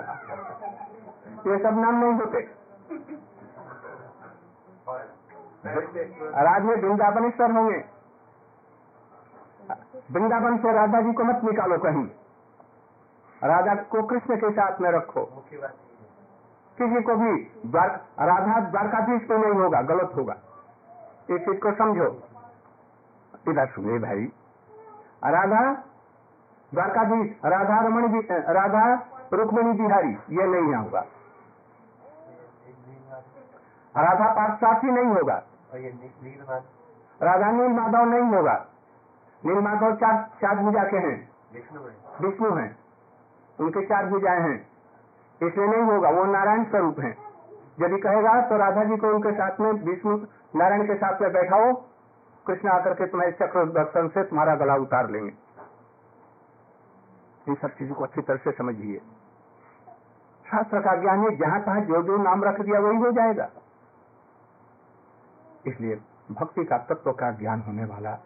ये 1.48 1.58
सब 1.58 1.80
नाम 1.80 1.96
नहीं 1.96 2.14
होते। 2.14 2.40
में 6.64 6.76
वृंदावनेश्वर 6.76 7.52
होंगे। 7.52 7.84
वृंदावन 10.12 10.58
से 10.58 10.72
राधा 10.72 11.02
जी 11.02 11.14
को 11.14 11.24
मत 11.24 11.42
निकालो 11.44 11.78
कहीं। 11.78 12.08
राधा 13.44 13.76
को 13.76 14.04
कृष्ण 14.04 14.38
के 14.38 14.52
साथ 14.52 14.80
में 14.80 14.92
रखो। 14.92 15.46
किसी 16.78 17.02
को 17.02 17.16
भी 17.16 17.42
राधा 18.20 18.60
द्वारकाधीश 18.60 19.28
को 19.28 19.38
नहीं 19.38 19.54
होगा 19.54 19.82
गलत 19.82 20.12
होगा। 20.16 20.36
इस 21.30 21.42
चीज़ 21.42 21.60
को 21.60 21.72
समझो। 21.72 22.24
इधर 23.48 23.68
सुनिए 23.68 24.00
भाई। 24.00 24.32
राधा 25.26 25.74
द्वारकाधीश 26.74 27.36
राधा 27.46 27.82
रमण 27.82 28.22
राधा 28.32 29.08
रुक्मणी 29.34 29.72
बिहारी 29.72 30.10
ये 30.10 30.46
नहीं 30.46 30.76
होगा। 30.76 31.00
राधा 33.98 34.34
पाठसाथी 34.34 34.88
नहीं 34.88 35.06
होगा। 35.06 35.44
राधा 37.22 37.52
नील 37.52 37.72
माधव 37.72 38.04
नहीं 38.04 38.38
होगा। 38.38 38.66
नील 39.46 39.60
माधव 39.60 39.96
चार 39.96 40.30
चार 40.42 40.56
भुजा 40.56 40.84
के 40.84 40.98
हैं। 40.98 41.30
विष्णु 42.22 42.56
हैं। 42.56 42.87
उनके 43.60 43.86
चार 43.86 44.06
भुजाएँ 44.06 44.42
हैं। 44.42 44.68
इसलिए 45.44 45.68
नहीं 45.68 45.82
होगा, 45.82 46.10
वो 46.10 46.24
नारायण 46.24 46.64
स्वरूप 46.64 47.00
है। 47.00 47.18
यदि 47.80 47.98
कहेगा 47.98 48.42
तो 48.42 48.58
राधा 48.58 48.84
जी 48.84 48.98
को 48.98 49.08
उनके 49.08 49.32
साथ 49.32 49.60
में, 49.60 49.72
विष्णु 49.72 50.18
नारायण 50.56 50.88
के 50.88 50.96
साथ 50.96 51.22
में 51.22 51.34
बैठाओ। 51.34 51.74
कृष्ण 52.48 52.70
आकर 52.70 52.94
के 52.94 53.08
तुम्हारे 53.08 53.32
चक्र 53.32 53.66
दर्शन 53.66 54.08
से 54.08 54.24
तुम्हारा 54.24 54.56
गला 54.56 54.76
उतार 54.76 55.10
लेंगे। 55.10 55.34
इन 57.48 57.56
सब 57.56 57.68
चीज़ों 57.68 57.96
को 57.96 58.04
अच्छी 58.04 58.22
तरह 58.22 58.38
से 58.38 58.52
समझिए। 58.52 58.98
शास्त्र 60.52 60.80
का 60.80 60.96
ज्ञान 60.96 61.20
है, 61.20 61.38
जहाँ 61.38 61.64
तहां 61.64 61.82
जो 61.82 62.04
जो 62.04 62.18
नाम 62.18 62.44
रख 62.44 62.62
दिया, 62.62 62.80
वही 62.80 62.98
हो 62.98 63.12
जाएगा। 63.12 63.50
इसलिए 65.68 66.02
भक्ति 66.32 66.66
का 66.66 66.78
तत्व 66.78 67.12
का 67.12 67.32
ज्ञान 67.32 67.62
होने 67.62 67.86
वाला 67.86 68.20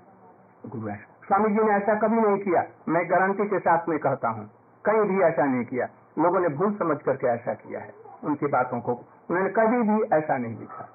गुरु 0.66 0.88
है। 0.88 0.98
स्वामी 1.28 1.50
जी 1.50 1.56
ने 1.56 1.72
ऐसा 1.72 1.96
कभी 1.96 2.16
नहीं 2.16 2.38
किया। 2.38 2.64
मैं 2.90 3.12
गारंटी 3.12 3.48
के 3.48 3.60
साथ 3.60 3.90
में 3.90 4.00
कहता 4.00 4.30
हूँ। 4.30 4.50
कहीं 4.86 5.02
भी 5.10 5.22
ऐसा 5.24 5.46
नहीं 5.46 5.66
किया। 5.66 5.88
लोगों 6.20 6.40
ने 6.40 6.50
भूल 6.52 6.74
समझ 6.78 6.98
करके 7.02 7.28
ऐसा 7.28 7.54
किया 7.56 7.80
है 7.80 7.94
उनकी 8.24 8.48
बातों 8.50 8.80
को। 8.82 8.94
उन्होंने 9.30 9.50
कभी 9.52 9.82
भी 9.90 9.98
ऐसा 10.16 10.38
नहीं 10.38 10.58
लिखा। 10.60 10.88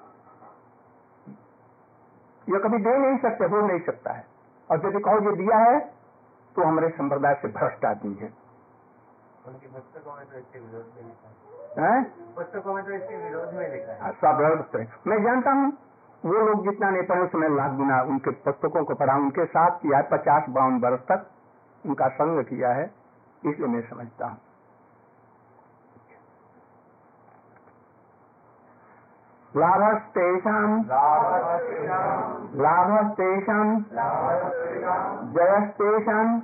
ये 2.47 2.59
कभी 2.59 2.77
दे 2.79 2.97
नहीं 2.97 3.17
सकते 3.19 3.45
हो 3.45 3.61
नहीं 3.61 3.79
सकता 3.85 4.11
है। 4.11 4.25
और 4.69 4.85
यदि 4.85 4.99
कहो 4.99 5.29
ये 5.29 5.35
दिया 5.35 5.57
है 5.59 5.79
तो 6.55 6.63
हमारे 6.63 6.89
संप्रदाय 6.89 7.33
से 7.41 7.47
भ्रष्ट 7.49 7.85
आदमी 7.85 8.13
है। 8.13 8.29
तो 9.45 9.51
इसके 9.51 10.59
विरोध 13.17 13.53
में 13.53 13.67
लिखा 13.69 13.91
है। 13.91 13.99
हाँ, 14.01 14.11
सब 14.13 14.39
मैं 15.07 15.23
जानता 15.23 15.51
हूँ 15.51 15.71
वो 16.23 16.45
लोग 16.45 16.63
जितना 16.63 16.89
नहीं 16.89 17.03
पढ़े 17.03 17.21
उसमें 17.21 17.49
लाख 17.49 17.71
गुना 17.71 18.01
उनके 18.03 18.31
पुस्तकों 18.45 18.83
को 18.85 18.95
पढ़ा 18.95 19.15
उनके 19.17 19.45
साथ 19.45 19.77
किया 19.81 19.97
है 19.97 20.03
पचास 20.11 20.49
बावन 20.49 20.79
वर्ष 20.79 21.01
तक 21.01 21.25
उनका 21.83 22.07
संग 22.15 22.43
किया 22.45 22.69
है। 22.73 22.85
इसलिए 23.45 23.67
मैं 23.67 23.81
समझता 23.81 24.25
हूँ। 24.25 24.37
लाभस्तेषाम् 29.57 30.85
लाभस्तेषाम् 32.55 33.81
जयस्तेषाम् 35.33 36.41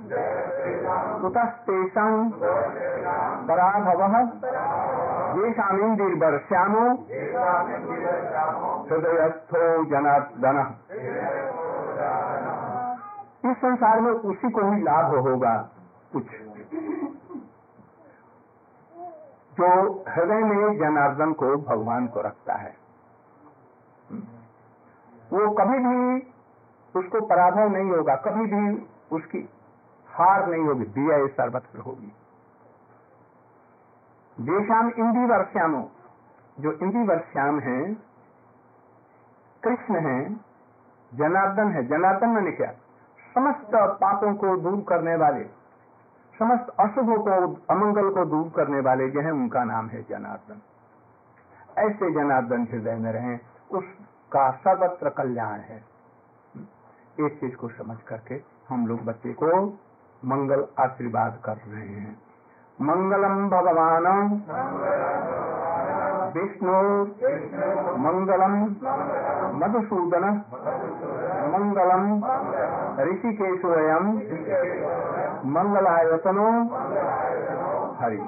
कुतस्तेषाम् 1.22 2.32
पराभवः। 3.48 4.16
येषामिन्दिर्वर्ष्यामो 5.34 6.90
हृदयस्थो 8.90 9.84
जनार्दन। 9.84 10.58
इस 13.50 13.56
संसार 13.56 14.00
में 14.00 14.10
उसी 14.10 14.50
को 14.50 14.70
ही 14.70 14.82
लाभ 14.82 15.14
होगा, 15.14 15.68
कुछ। 16.12 16.43
जो 19.54 20.04
हृदय 20.08 20.44
में 20.44 20.78
जनार्दन 20.78 21.32
को 21.32 21.56
भगवान 21.56 22.06
को 22.06 22.20
रखता 22.20 22.54
है। 22.54 22.76
वो 25.32 25.50
कभी 25.50 25.78
भी 25.78 26.20
उसको 26.96 27.26
पराभव 27.26 27.68
नहीं 27.68 27.90
होगा, 27.90 28.14
कभी 28.14 28.46
भी 28.46 28.88
उसकी 29.12 29.48
हार 30.08 30.46
नहीं 30.46 30.62
होगी, 30.62 30.84
दिया 30.84 31.26
सर्वत्र 31.26 31.78
होगी। 31.78 32.12
देशाम 34.40 34.88
इंदी 34.88 35.26
वर्ष्यामो 35.26 35.90
जो 36.60 36.72
इंदी 36.72 37.02
वर्ष्याम 37.04 37.60
है, 37.60 37.94
कृष्ण 39.64 39.94
है, 39.94 40.34
जनार्दन 41.14 41.68
है। 41.68 41.86
जनार्दन 41.86 42.28
मैंने 42.28 42.52
क्या? 42.52 42.72
समस्त 43.34 43.70
पापों 43.74 44.34
को 44.34 44.56
दूर 44.56 44.84
करने 44.88 45.16
वाले। 45.16 45.63
समस्त 46.38 46.68
अशुभों 46.80 47.18
को, 47.18 47.30
अमंगल 47.70 48.10
को 48.10 48.24
दूर 48.24 48.52
करने 48.56 48.80
वाले 48.80 49.10
जो 49.10 49.20
हैं, 49.20 49.32
उनका 49.32 49.64
नाम 49.64 49.86
है 49.86 50.02
जनार्दन। 50.02 50.60
ऐसे 51.78 52.10
जनार्दन 52.10 52.68
हृदय 52.72 52.94
में 52.94 53.12
रहे, 53.12 53.38
उसका 53.70 54.50
सर्वत्र 54.50 55.10
कल्याण 55.10 55.58
है। 55.60 55.84
एक 57.20 57.38
चीज़ 57.40 57.56
को 57.56 57.68
समझ 57.68 57.96
करके 58.08 58.42
हम 58.68 58.86
लोग 58.86 59.04
बच्चे 59.04 59.32
को 59.32 59.78
मंगल 60.24 60.66
आशीर्वाद 60.78 61.38
कर 61.44 61.56
रहे 61.56 61.88
हैं। 61.88 62.22
मंगलम 62.80 63.48
भगवान 63.48 64.28
विष्णु। 66.34 66.76
मंगलम 68.04 68.54
मधुसूदन। 69.58 70.24
मंगलम 71.52 72.04
ऋषिकेशोयम 73.00 74.08
मंगलायतनो 75.54 76.48
हरि। 78.00 78.20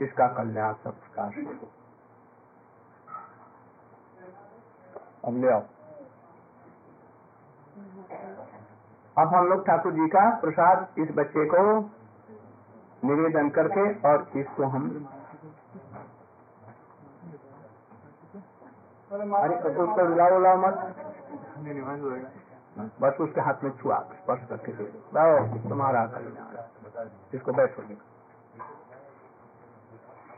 इसका 0.00 0.26
कल्याण 0.28 0.74
हो 0.84 0.92
अब 5.24 5.36
ले 5.40 5.50
आओ। 5.50 5.62
अब 9.16 9.34
हम 9.34 9.46
लोग 9.48 9.66
ठाकुर 9.66 9.92
जी 9.92 10.06
का 10.08 10.28
प्रसाद 10.40 10.86
इस 10.98 11.08
बच्चे 11.14 11.44
को 11.44 11.62
निवेदन 13.04 13.48
करके 13.48 13.84
और 14.08 14.26
इसको 14.36 14.64
हम 14.64 14.88
अरे 19.12 19.56
तो 19.62 19.68
उसको 19.68 20.56
मत। 20.56 20.74
बस 23.00 23.20
उसके 23.20 23.40
हाथ 23.40 23.54
में 23.64 23.70
छुआ 23.76 23.98
स्पर्श 23.98 24.48
करके 24.48 24.72
दे। 24.72 24.84
तुम्हारा 25.68 26.06
कल्याण। 26.06 27.08
इसको 27.34 27.52
बैठो। 27.52 27.82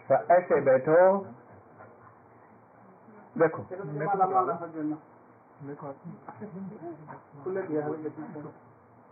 तो 0.09 0.14
ऐसे 0.35 0.61
बैठो। 0.61 1.26
देखो। 3.38 3.62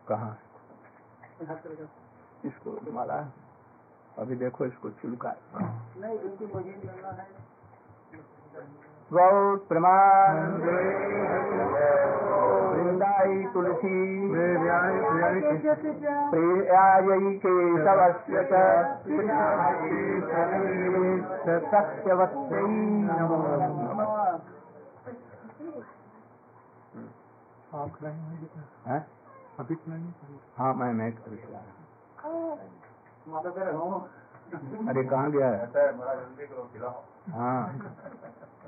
कहा? 0.08 0.36
इसको 2.44 2.92
माला 2.92 3.26
अभी 4.18 4.36
देखो 4.36 4.64
इसको 4.64 4.90
छिलका। 4.90 5.34
गौर 9.12 9.56
प्रमाण 9.68 10.38
वृंदाई 12.72 13.36
तुलसी 13.54 13.98
प्रियायी 16.30 17.30
केशवस्य 17.36 18.42
नमो 23.06 24.08
हैं? 28.86 29.00
हाँ 30.58 30.72
मैं 30.74 30.92
मैं 30.92 31.10
अभी 31.12 31.36
खिला 31.36 31.58
रहा 31.58 31.72
अरे 34.88 35.02
कहाँ 35.04 35.30
गया 35.30 35.48
है? 35.48 35.66
हाँ। 37.32 37.62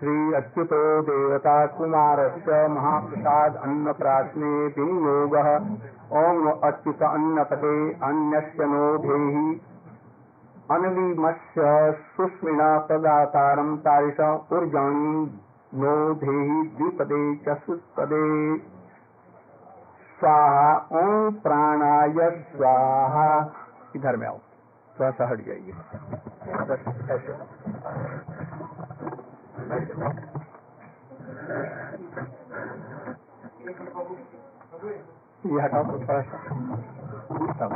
श्री 0.00 0.34
अच्युतो 0.34 0.76
देवता 1.02 1.54
कुमार 1.66 2.20
महाप्रसाद 2.68 3.56
अन्न 3.56 3.92
प्राश्ने 3.92 4.52
विनियोग। 4.76 5.34
ओम 6.12 6.46
अच्युत 6.50 7.02
अन्नपते 7.02 7.72
अन्यस्य 8.02 8.66
नो 8.66 8.86
धेहि 8.98 9.42
अनविमस्य 10.70 11.66
सुस्मिना 12.16 12.78
प्रदातारं 12.78 13.76
तारिष 13.76 14.20
ऊर्जाणी 14.52 15.12
नो 15.74 15.94
धेहि 16.14 16.58
द्विपदे 16.78 17.20
चतुष्पदे। 17.36 18.24
स्वाहा 20.20 20.74
ओम 20.92 21.30
प्राणाय 21.42 22.30
स्वाहा। 22.56 23.28
इधर 23.96 24.16
में 24.16 24.26
आओ 24.26 24.38
थोड़ा 24.96 25.10
सा 25.10 25.28
हट 25.28 25.40
जाइए। 25.46 25.72
बस 29.70 29.90
ऐसे 34.74 34.90
ये 35.50 35.60
हटाओ 35.62 35.84
तो 35.84 35.98
थोड़ा 35.98 36.22
सा 36.22 36.36
तब। 37.60 37.72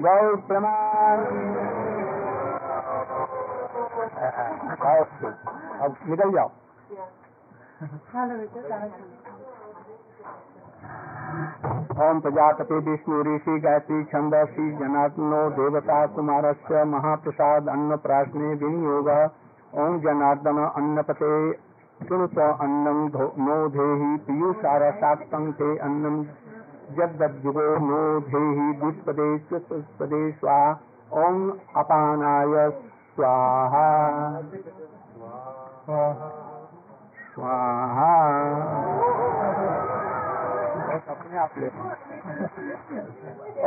गौ 0.00 0.36
प्रमाण 0.48 1.18
आओ, 4.88 5.02
अब 5.84 5.96
निकल 6.08 6.28
जाओ 6.32 6.48
ओम 12.02 12.20
प्रजापति 12.20 12.74
विष्णु 12.74 13.36
ऋषि 13.36 13.58
गायत्री 13.58 14.04
छंद 14.04 14.34
श्री 14.34 14.70
जनार्दनो 14.70 15.50
देवता 15.50 16.06
कुमारस्य 16.06 16.84
महाप्रसाद 16.84 17.68
अन्न 17.68 17.96
प्राशने 17.96 18.54
विनियोग। 18.54 19.08
ओम 19.74 20.00
जनार्दन 20.00 20.58
अन्नपते 20.76 21.52
कृणुत 22.08 22.38
अन्नं 22.38 23.08
धो- 23.08 23.38
नो 23.38 23.68
धेहि 23.68 24.16
पीयूषार 24.16 24.92
साक्तं 24.92 25.52
ते 25.52 25.78
अन्नं 25.78 26.24
जगद्जुगो 26.94 27.78
नो 27.78 28.20
धेहि 28.20 28.72
द्विपदे 28.72 29.38
चतुष्पदे 29.38 30.32
स्वाहा। 30.32 30.80
ओम 31.12 31.52
अपानाय 31.76 32.70
स्वाहा। 33.16 34.08
स्वाहा। 37.34 38.87
आप 41.38 41.50
ले 41.58 41.68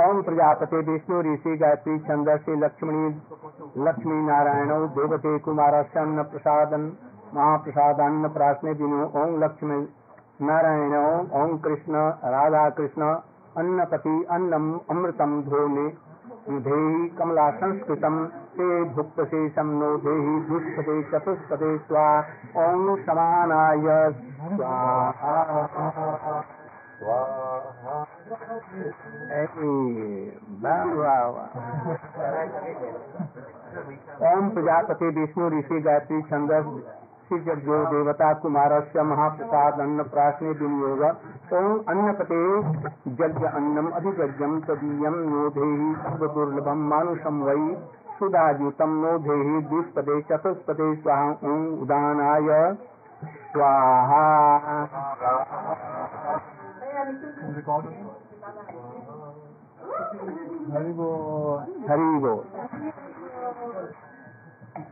ओम 0.04 0.22
प्रजापति 0.22 0.76
विष्णु 0.76 1.22
ऋषि 1.22 1.58
गायत्री 1.58 2.00
छंद 2.00 2.30
से 2.46 2.56
लक्ष्मणी, 2.56 3.10
लक्ष्मी 3.78 4.22
नारायण, 4.24 4.70
देवते 4.88 5.40
कुमार 5.40 5.74
अन्न 5.74 6.24
प्रसादन, 6.24 6.92
महाप्रसादान्न 7.34 8.30
प्राश्ने 8.30 8.74
दिनो। 8.74 9.04
ओम 9.06 9.40
लक्ष्मी 9.44 9.80
नारायण, 10.42 10.96
ओम 11.42 11.58
कृष्ण, 11.58 11.94
राधा 12.28 12.70
कृष्ण, 12.70 13.14
अन्नपति 13.58 14.26
अन्नम, 14.32 14.80
अमृतम 14.90 15.42
धोने 15.42 15.88
धेहि 16.50 17.10
कमला 17.10 17.50
संस्कृतम 17.52 18.26
ते 18.26 18.84
भुक्तशेषम 18.84 19.68
नो 19.68 19.98
देहि 19.98 20.40
दुष्पदे, 20.50 21.04
चतुष्पदे 21.04 21.78
स्वा 21.78 22.08
ओम 22.68 22.96
समानाय। 22.96 24.12
स्वाहा। 24.56 26.44
ओम 27.02 27.10
प्रजापति 34.50 35.06
विष्णु 35.06 35.50
ऋषि 35.60 35.80
गायत्री 35.80 36.22
छंदस। 36.22 36.64
जो 37.34 37.86
देवता 37.86 38.34
कुमारस्य 38.34 39.04
महाप्रसाद 39.04 39.80
अन्न 39.80 40.04
प्राश्ने 40.04 40.50
विनियोग। 40.50 41.02
ओम 41.54 41.84
अन्नपते 41.90 42.60
यज्ञ 43.26 43.46
अन्नम 43.46 43.92
अधियज्ञम 43.92 44.60
तदीयम 44.60 45.16
नो 45.16 45.50
देहि 45.50 46.76
मानुषम 46.76 47.44
वै 47.44 47.76
सुधायुतम 48.20 48.90
नो 48.90 49.18
देहि 49.18 49.62
द्विपदे 49.62 50.22
चतुष्पदे 50.22 50.96
स्वाहा। 50.96 51.32
ओम 51.32 51.82
उदानाय। 51.82 52.78
स्वाहा। 53.52 54.58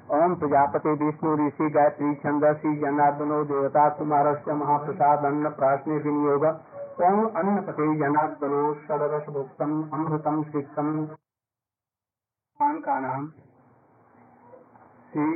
ओम 0.10 0.34
प्रजापति 0.36 0.94
विष्णु 1.02 1.36
ऋषि 1.38 1.70
गायत्री 1.70 2.16
छंदसी 2.16 2.72
जनार्दनो 2.80 3.38
देवता 3.44 3.84
कुमारस्य 3.90 4.54
महाप्रसाद 4.54 5.26
अन्न 5.26 5.50
प्राश्ने 5.50 5.98
विनियोग। 5.98 6.44
ओम 7.02 7.20
अन्नपते 7.36 7.88
जनार्दनो 8.00 8.64
षडरस 8.82 9.30
भुक्तम 9.30 9.72
अमृतम 9.94 10.44
सिक्तम। 10.44 10.90
का 12.60 13.00
नाम 13.00 13.28
श्री 15.12 15.28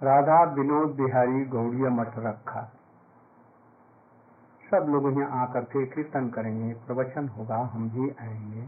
राधा 0.00 0.42
विनोद 0.54 0.96
बिहारी 0.96 1.44
गौड़िया 1.44 1.90
मठ 1.90 2.18
रखा। 2.18 2.60
सब 4.66 4.86
लोग 4.88 5.06
यहाँ 5.18 5.42
आकर 5.42 5.64
के 5.64 5.84
कीर्तन 5.86 6.28
करेंगे, 6.28 6.72
प्रवचन 6.86 7.28
होगा, 7.28 7.56
हम 7.72 7.88
भी 7.90 8.08
आएँगे। 8.20 8.62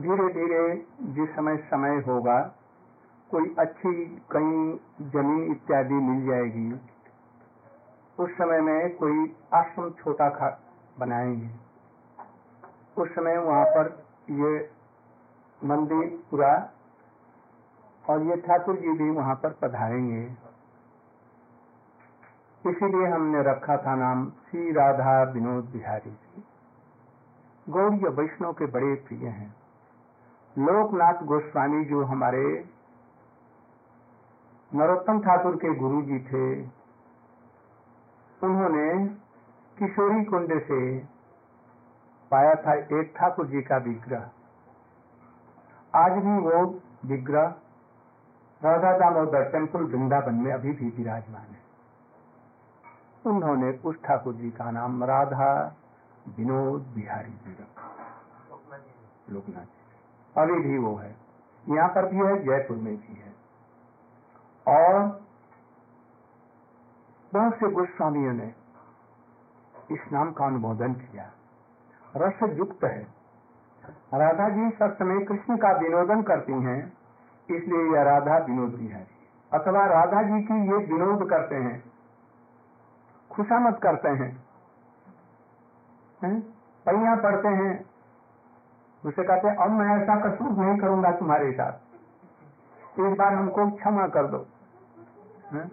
धीरे 0.00 0.28
धीरे 0.32 0.62
जिस 1.14 1.34
समय 1.36 1.56
समय 1.66 2.02
होगा, 2.06 2.38
कोई 3.30 3.54
अच्छी 3.58 3.92
कहीं 4.30 5.10
ज़मीन 5.10 5.50
इत्यादि 5.50 5.94
मिल 5.94 6.26
जाएगी, 6.26 6.72
उस 8.18 8.30
समय 8.30 8.60
में 8.60 8.96
कोई 8.96 9.32
आश्रम 9.54 9.90
छोटा 9.90 10.28
खा 10.30 10.48
बनाएँगे। 10.98 11.50
उस 12.96 13.08
समय 13.08 13.38
वहाँ 13.38 13.64
पर 13.66 14.04
ये 14.30 14.58
मंदिर 15.62 16.06
पूरा 16.30 16.52
और 18.04 18.22
ये 18.22 18.36
ठाकुर 18.36 18.76
जी 18.76 18.92
भी 18.98 19.10
वहाँ 19.10 19.34
पर 19.34 19.56
पधारेंगे। 19.62 20.49
इसीलिए 22.66 23.06
हमने 23.06 23.42
रखा 23.42 23.76
था 23.76 23.94
नाम 23.94 24.30
श्री 24.30 24.72
राधा 24.72 25.22
विनोद 25.22 25.64
बिहारी 25.64 26.10
जी। 26.10 26.42
गौड़ीय 27.68 28.08
वैष्णव 28.08 28.52
के 28.52 28.66
बड़े 28.66 28.94
प्रिय 28.94 29.28
हैं। 29.28 29.54
लोकनाथ 30.58 31.22
गोस्वामी 31.22 31.84
जो 31.84 32.04
हमारे 32.04 32.42
नरोत्तम 34.74 35.20
ठाकुर 35.20 35.56
के 35.56 35.74
गुरु 35.74 36.02
जी 36.02 36.18
थे, 36.18 36.62
उन्होंने 38.42 39.08
किशोरी 39.78 40.24
कुंड 40.24 40.52
से 40.62 40.98
पाया 42.30 42.54
था 42.54 42.74
एक 42.74 43.14
ठाकुर 43.16 43.46
जी 43.46 43.62
का 43.62 43.76
विग्रह। 43.76 44.28
आज 45.94 46.12
भी 46.12 46.38
वो 46.38 46.80
विग्रह 47.04 47.54
राधा 48.62 48.92
दामोदर 48.98 49.44
टेंपल 49.44 49.80
वृंदावन 49.80 50.34
में 50.34 50.52
अभी 50.52 50.72
भी 50.72 50.88
विराजमान 50.96 51.42
है। 51.42 51.59
उन्होंने 53.26 53.70
उस 53.84 54.02
ठाकुर 54.02 54.34
जी 54.34 54.50
का 54.50 54.70
नाम 54.70 55.04
राधा 55.04 55.76
विनोद 56.28 56.82
बिहारी 56.94 57.30
जी 57.30 57.52
रखा। 57.52 57.88
लोकनाथ 59.30 60.38
अभी 60.38 60.58
भी 60.60 60.78
वो 60.78 60.94
है। 60.96 61.14
यहाँ 61.68 61.88
पर 61.88 62.06
भी 62.06 62.16
है, 62.16 62.44
जयपुर 62.44 62.76
में 62.76 62.96
भी 62.96 63.14
है। 63.14 63.32
और 64.66 65.20
बहुत 67.32 67.54
से 67.54 67.70
गोस्वामियों 67.70 68.32
ने 68.32 68.54
इस 69.90 70.00
नाम 70.12 70.32
का 70.32 70.46
अनुमोदन 70.46 70.92
किया। 70.94 71.30
रस 72.16 72.42
युक्त 72.42 72.84
है। 72.84 73.02
राधा 74.14 74.48
जी 74.48 74.70
सब 74.70 74.94
समय 74.94 75.24
कृष्ण 75.24 75.56
का 75.56 75.70
विनोदन 75.72 76.22
करती 76.22 76.52
हैं, 76.52 76.80
इसलिए 77.50 77.92
यह 77.92 78.02
राधा 78.02 78.38
विनोद 78.38 78.70
बिहारी। 78.70 79.16
अथवा 79.52 79.86
राधा 79.86 80.22
जी 80.22 80.42
की 80.42 80.62
ये 80.62 80.76
विनोद 80.86 81.28
करते 81.30 81.56
हैं 81.56 81.82
खुशामद 83.32 83.78
करते 83.78 84.08
हैं। 84.08 84.44
हैं? 86.24 86.40
पहिया 86.86 87.16
पढ़ते 87.16 87.48
हैं। 87.48 87.84
उसे 89.06 89.24
कहते 89.24 89.48
हैं, 89.48 89.56
अब 89.56 89.70
मैं 89.70 90.02
ऐसा 90.02 90.16
कसूर 90.16 90.50
नहीं 90.50 90.78
करूँगा 90.78 91.10
तुम्हारे 91.12 91.52
साथ। 91.52 91.72
इस 93.00 93.18
बार 93.18 93.34
हमको 93.34 93.70
क्षमा 93.70 94.08
कर 94.08 94.26
दो। 94.26 94.46
हैं? 95.52 95.72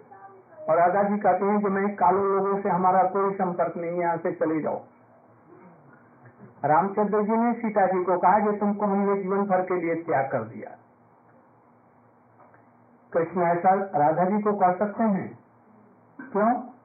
और 0.70 0.76
राधा 0.76 1.02
जी 1.02 1.18
कहते 1.18 1.44
हैं 1.44 1.60
कि 1.60 1.68
मैं 1.68 1.96
कालो 1.96 2.24
लोगों 2.24 2.62
से 2.62 2.68
हमारा 2.68 3.02
कोई 3.02 3.34
संपर्क 3.34 3.76
नहीं 3.76 4.00
यहाँ 4.00 4.16
से 4.16 4.32
चले 4.32 4.60
जाओ। 4.60 4.82
रामचंद्र 6.64 7.22
जी 7.22 7.32
ने 7.32 7.52
सीता 7.52 7.86
जी 7.86 8.04
को 8.04 8.18
कहा 8.18 8.38
कि 8.38 8.58
तुमको 8.58 8.86
हमने 8.86 9.22
जीवन 9.22 9.42
भर 9.42 9.60
के 9.60 9.80
लिए 9.80 9.94
त्याग 9.94 10.30
कर 10.32 10.42
दिया। 10.42 10.78
कृष्ण 13.12 13.42
ऐसा 13.42 13.70
राधा 13.74 14.24
जी 14.24 14.42
को 14.42 14.52
कह 14.52 14.72
सकते 14.72 15.02
हैं। 15.02 15.38
क्यों? 16.32 16.77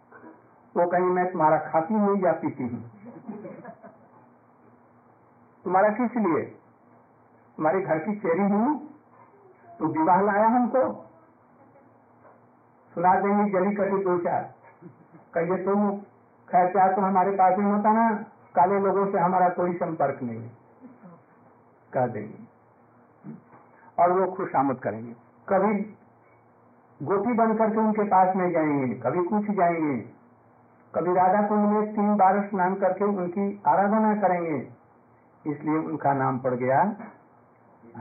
वो 0.77 0.87
कहीं 0.87 1.03
मैं 1.03 1.31
तुम्हारा 1.31 1.57
खाती 1.57 1.93
नहीं 1.93 2.23
या 2.23 2.31
पीती 2.31 2.63
हूँ? 2.63 2.91
तुम्हारा 5.63 5.89
किस 5.89 6.17
लिए? 6.17 6.41
तुम्हारे 7.57 7.81
घर 7.81 7.99
की 7.99 8.15
चेरी 8.15 8.43
हूँ? 8.43 8.89
तो 9.79 9.87
विवाह 9.87 10.21
लाया 10.21 10.47
हमको। 10.47 11.09
सुना 12.93 13.15
देंगे 13.15 13.51
जली 13.51 13.75
कटी 13.75 14.03
दो 14.03 14.17
चार। 14.17 14.53
कहिए, 15.33 15.65
तुम 15.65 15.97
खैर 16.49 16.67
चार 16.67 16.95
तो 16.95 17.01
हमारे 17.01 17.31
पास 17.31 17.57
ही 17.57 17.63
होता 17.63 17.93
ना। 17.93 18.25
काले 18.55 18.79
लोगों 18.79 19.11
से 19.11 19.17
हमारा 19.17 19.49
कोई 19.49 19.73
संपर्क 19.73 20.23
नहीं 20.23 20.49
कह 21.93 22.07
देंगे। 22.07 22.47
और 24.03 24.11
वो 24.11 24.31
खुश 24.31 24.55
आमद 24.55 24.79
करेंगे। 24.79 25.13
कभी 25.49 25.97
गोपी 27.05 27.33
बन 27.33 27.53
करके 27.53 27.77
उनके 27.77 28.03
पास 28.03 28.35
में 28.35 28.51
जाएँगे, 28.51 28.93
कभी 28.95 29.23
कुछ 29.23 29.57
जाएँगे। 29.57 30.22
कभी 30.93 31.13
राधा 31.13 31.41
कुंड 31.47 31.65
में 31.67 31.93
तीन 31.93 32.15
बार 32.15 32.39
स्नान 32.47 32.75
करके 32.75 33.05
उनकी 33.05 33.45
आराधना 33.67 34.13
करेंगे। 34.21 34.57
इसलिए 35.45 35.77
उनका 35.77 36.13
नाम 36.13 36.39
पड़ 36.39 36.53
गया 36.55 36.81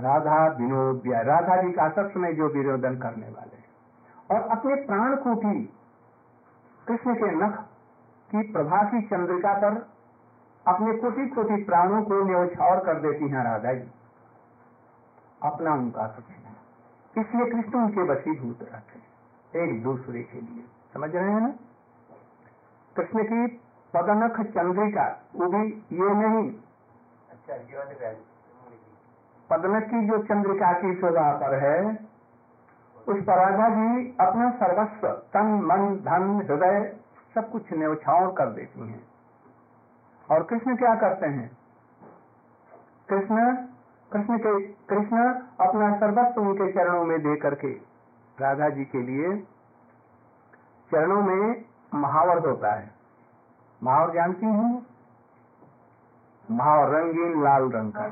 राधा 0.00 0.37
विनोद 0.59 1.02
राधा 1.28 1.61
जी 1.62 1.70
का 1.72 1.88
सब 1.90 2.11
समय 2.11 2.33
जो 2.33 2.48
विरोधन 2.48 2.98
करने 2.98 3.28
वाले 3.28 3.61
और 4.31 4.48
अपने 4.50 4.74
प्राण 4.85 5.16
को 5.16 5.35
भी 5.37 5.55
कृष्ण 6.87 7.14
के 7.14 7.31
नख 7.37 7.59
की 8.31 8.42
प्रभा 8.52 8.83
की 8.83 9.00
चंद्रिका 9.07 9.55
पर 9.55 9.81
अपने 10.66 10.92
कोटि 10.98 11.26
कोटि 11.28 11.62
प्राणों 11.64 12.02
को 12.02 12.22
न्यौछावर 12.24 12.85
कर 12.85 13.00
देती 13.00 13.28
हैं 13.28 13.42
राधा 13.44 13.72
जी। 13.72 13.90
अपना 15.42 15.74
उनका 15.74 16.07
सब 16.09 16.24
इसलिए 17.14 17.46
कृष्ण 17.46 17.78
उनके 17.78 18.02
वशीभूत 18.02 18.62
रहते 18.62 18.98
हैं, 18.98 19.64
एक 19.64 19.83
दूसरे 19.83 20.22
के 20.22 20.40
लिए। 20.40 20.64
समझ 20.94 21.14
रहे 21.14 21.33
हैं 21.33 21.40
ना? 21.40 21.52
कृष्ण 22.96 23.24
की 23.24 23.46
पदनख 23.94 24.40
चंद्रिका 24.46 25.07
वो 25.37 25.46
भी 25.46 25.66
ये 25.92 26.14
नहीं। 26.14 26.50
पदनख 29.50 29.85
की 29.85 30.07
जो 30.09 30.18
चंद्रिका 30.22 30.72
की 30.72 30.94
शोभा 30.94 31.31
पर 31.33 31.55
है 31.55 31.78
उस 33.07 33.22
पर 33.24 33.38
राधा 33.38 33.68
जी 33.68 34.16
अपना 34.20 34.50
सर्वस्व 34.50 35.09
तन 35.35 35.55
मन 35.64 35.96
धन 36.05 36.28
हृदय 36.40 36.96
सब 37.35 37.50
कुछ 37.50 37.72
न्यौछावर 37.72 38.33
कर 38.33 38.52
देती 38.52 38.88
हैं। 38.88 39.02
और 40.31 40.42
कृष्ण 40.42 40.76
क्या 40.76 40.94
करते 40.94 41.26
हैं? 41.26 41.50
कृष्ण 43.09 43.55
कृष्ण 44.12 44.38
के 44.38 44.61
कृष्ण 44.88 45.22
अपना 45.61 45.94
सर्वस्व 45.96 46.40
उनके 46.40 46.72
चरणों 46.72 47.05
में 47.05 47.18
दे 47.22 47.37
करके 47.37 47.72
राधा 48.38 48.68
जी 48.68 48.85
के 48.85 49.02
लिए 49.02 49.37
चरणों 50.90 51.22
में 51.22 51.64
महावर 51.94 52.48
होता 52.48 52.72
है। 52.72 52.90
महावर 53.83 54.14
जानती 54.14 54.46
हैं? 54.46 54.87
महावर 56.50 56.88
रंगीन 56.88 57.44
लाल 57.44 57.70
रंग 57.70 57.92
का। 57.92 58.05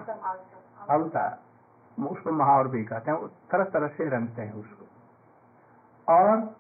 अलता 0.90 1.38
उसको 2.08 2.32
महावर 2.32 2.68
भी 2.68 2.84
कहते 2.84 3.10
हैं। 3.10 3.18
वो 3.18 3.28
तरह 3.28 3.64
तरह 3.64 3.88
से 3.88 4.08
रंगते 4.08 4.42
हैं 4.42 4.52
उसको। 4.52 4.86
और 6.14 6.56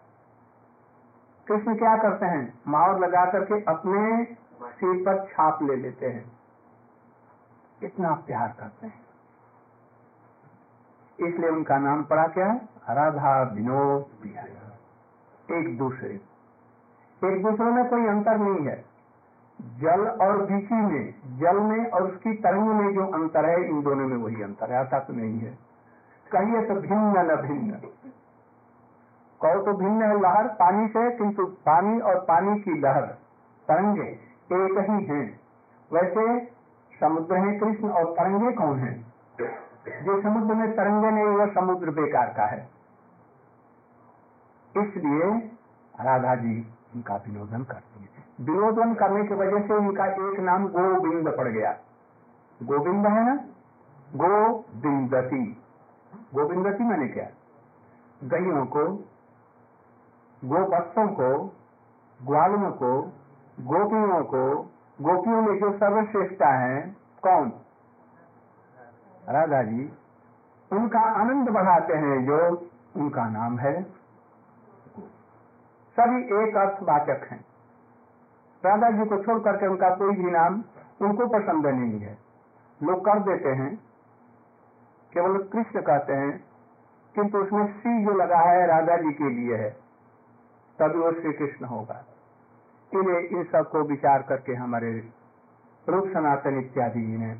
कृष्ण 1.48 1.78
क्या 1.78 1.96
करते 1.96 2.26
हैं? 2.26 2.60
महावर 2.68 2.98
लगा 2.98 3.24
करके 3.24 3.62
अपने 3.62 4.24
सिर 4.68 5.04
पर 5.06 5.26
छाप 5.26 5.62
ले 5.62 5.76
लेते 5.76 6.06
हैं। 6.06 6.32
इतना 7.82 8.14
प्यार 8.14 8.54
करते 8.60 8.86
हैं। 8.86 9.04
इसलिए 11.20 11.50
उनका 11.50 11.78
नाम 11.78 12.02
पड़ा 12.02 12.26
क्या? 12.26 12.46
है 12.46 12.68
राधा 12.90 13.42
विनोद 13.42 14.22
बिहारी। 14.22 14.52
एक 15.54 15.78
दूसरे 15.78 16.29
एक 17.28 17.42
दूसरे 17.42 17.66
में 17.66 17.88
कोई 17.88 18.06
अंतर 18.06 18.36
नहीं 18.36 18.66
है। 18.66 18.84
जल 19.80 20.08
और 20.08 20.46
बीची 20.46 20.74
में, 20.74 21.14
जल 21.38 21.60
में 21.60 21.90
और 21.90 22.02
उसकी 22.02 22.32
तरंग 22.32 22.68
में 22.68 22.94
जो 22.94 23.06
अंतर 23.06 23.44
है, 23.44 23.68
इन 23.68 23.82
दोनों 23.82 24.08
में 24.08 24.16
वही 24.16 24.42
अंतर 24.42 24.72
है, 24.72 24.82
ऐसा 24.82 24.98
तो 24.98 25.12
नहीं 25.12 25.38
है। 25.38 25.58
कहिए 26.32 26.62
तो 26.62 26.74
भिन्न 26.74 27.18
न 27.18 27.36
भिन्न। 27.36 27.70
कहो 29.42 29.62
तो 29.62 29.72
भिन्न 29.72 30.02
है 30.02 30.20
लहर, 30.20 30.48
पानी 30.48 30.88
से, 30.88 31.10
किंतु 31.10 31.46
पानी 31.46 32.00
और 32.00 32.18
पानी 32.18 32.60
की 32.60 32.80
लहर, 32.80 33.02
तरंगे 33.68 34.08
एक 34.52 34.86
ही 34.90 35.04
हैं। 35.04 35.40
वैसे 35.92 36.44
समुद्र 37.00 37.36
है 37.36 37.58
कृष्ण 37.58 37.88
और 37.88 38.04
तरंगे 38.04 38.52
कौन 38.52 38.78
है? 38.78 39.04
जो 40.04 40.22
समुद्र 40.22 40.54
में 40.54 40.76
तरंगे 40.76 41.10
नहीं, 41.10 41.24
वह 41.24 41.46
समुद्र 41.46 41.90
बेकार 41.90 42.34
का 42.36 42.46
है। 42.46 42.68
इसलिए 44.76 45.50
राधा 46.00 46.34
जी 46.34 46.74
उनका 46.94 47.16
विनोदन 47.16 47.62
करती 47.62 48.02
है। 48.02 48.24
विनोदन 48.40 48.94
करने 48.94 49.24
की 49.24 49.34
वजह 49.34 49.66
से 49.68 49.74
उनका 49.74 50.06
एक 50.06 50.40
नाम 50.40 50.68
गोविंद 50.68 51.28
पड़ 51.28 51.48
गया। 51.48 51.76
गोविंद 52.62 53.06
है 53.06 53.26
ना? 53.26 53.34
गोविंदती 54.14 55.56
गोविंदती 56.34 56.84
मैंने 56.84 57.08
क्या? 57.08 57.26
गैयों 58.24 58.66
को 58.66 58.84
गोवत्सों 60.44 61.08
को 61.08 61.56
ग्वालों 62.26 62.70
को, 62.70 63.02
गोपियों 63.60 64.24
को, 64.24 64.62
गोपियों 65.00 65.42
में 65.42 65.58
जो 65.58 65.72
सर्वश्रेष्ठता 65.72 66.48
है, 66.48 66.96
कौन? 67.22 67.52
राधा 69.28 69.62
जी। 69.62 69.92
उनका 70.72 71.00
आनंद 71.00 71.48
बढ़ाते 71.48 71.94
हैं 71.94 72.26
जो 72.26 72.68
उनका 72.96 73.28
नाम 73.28 73.58
है 73.58 73.99
सभी 75.96 76.42
एक 76.42 76.56
अर्थवाचक 76.56 77.26
हैं। 77.30 77.44
राधा 78.64 78.90
जी 78.90 79.04
को 79.04 79.22
छोड़ 79.22 79.38
करके 79.38 79.66
उनका 79.66 79.90
कोई 79.94 80.16
भी 80.16 80.30
नाम, 80.30 80.62
उनको 81.00 81.26
पसंद 81.26 81.66
नहीं 81.66 82.00
है। 82.00 82.18
लोग 82.82 83.04
कर 83.04 83.18
देते 83.18 83.48
हैं, 83.48 83.74
केवल 85.12 85.42
कृष्ण 85.42 85.80
कहते 85.80 86.12
हैं, 86.12 86.44
किंतु 87.14 87.38
उसमें 87.38 87.66
सी 87.72 88.04
जो 88.04 88.12
लगा 88.12 88.38
है 88.38 88.66
राधा 88.66 88.96
जी 88.96 89.12
के 89.12 89.30
लिए 89.30 89.56
है, 89.56 89.70
तभी 90.78 90.98
वो 90.98 91.12
श्री 91.12 91.32
कृष्ण 91.32 91.66
होगा। 91.66 92.04
इन्हें 92.92 93.20
इन 93.20 93.44
सबको 93.44 93.82
विचार 93.82 94.22
करके 94.22 94.54
हमारे 94.54 94.92
रूप 95.88 96.08
सनातन 96.12 96.58
इत्यादि 96.58 97.06
ने 97.18 97.34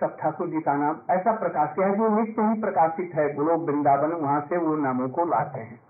सब 0.00 0.16
ठाकुर 0.20 0.48
जी 0.48 0.60
का 0.60 0.74
नाम 0.74 0.96
ऐसा 1.10 1.32
प्रकाशित 1.32 1.84
है 1.84 1.96
जो 1.96 2.08
नित्य 2.08 2.42
ही 2.42 2.60
प्रकाशित 2.60 3.14
है। 3.14 3.34
गोलोक 3.34 3.60
वृंदावन, 3.60 4.12
वहाँ 4.12 4.40
से 4.40 4.56
वो 4.56 4.76
नामों 4.76 5.08
को 5.08 5.24
लाते 5.24 5.60
हैं। 5.60 5.80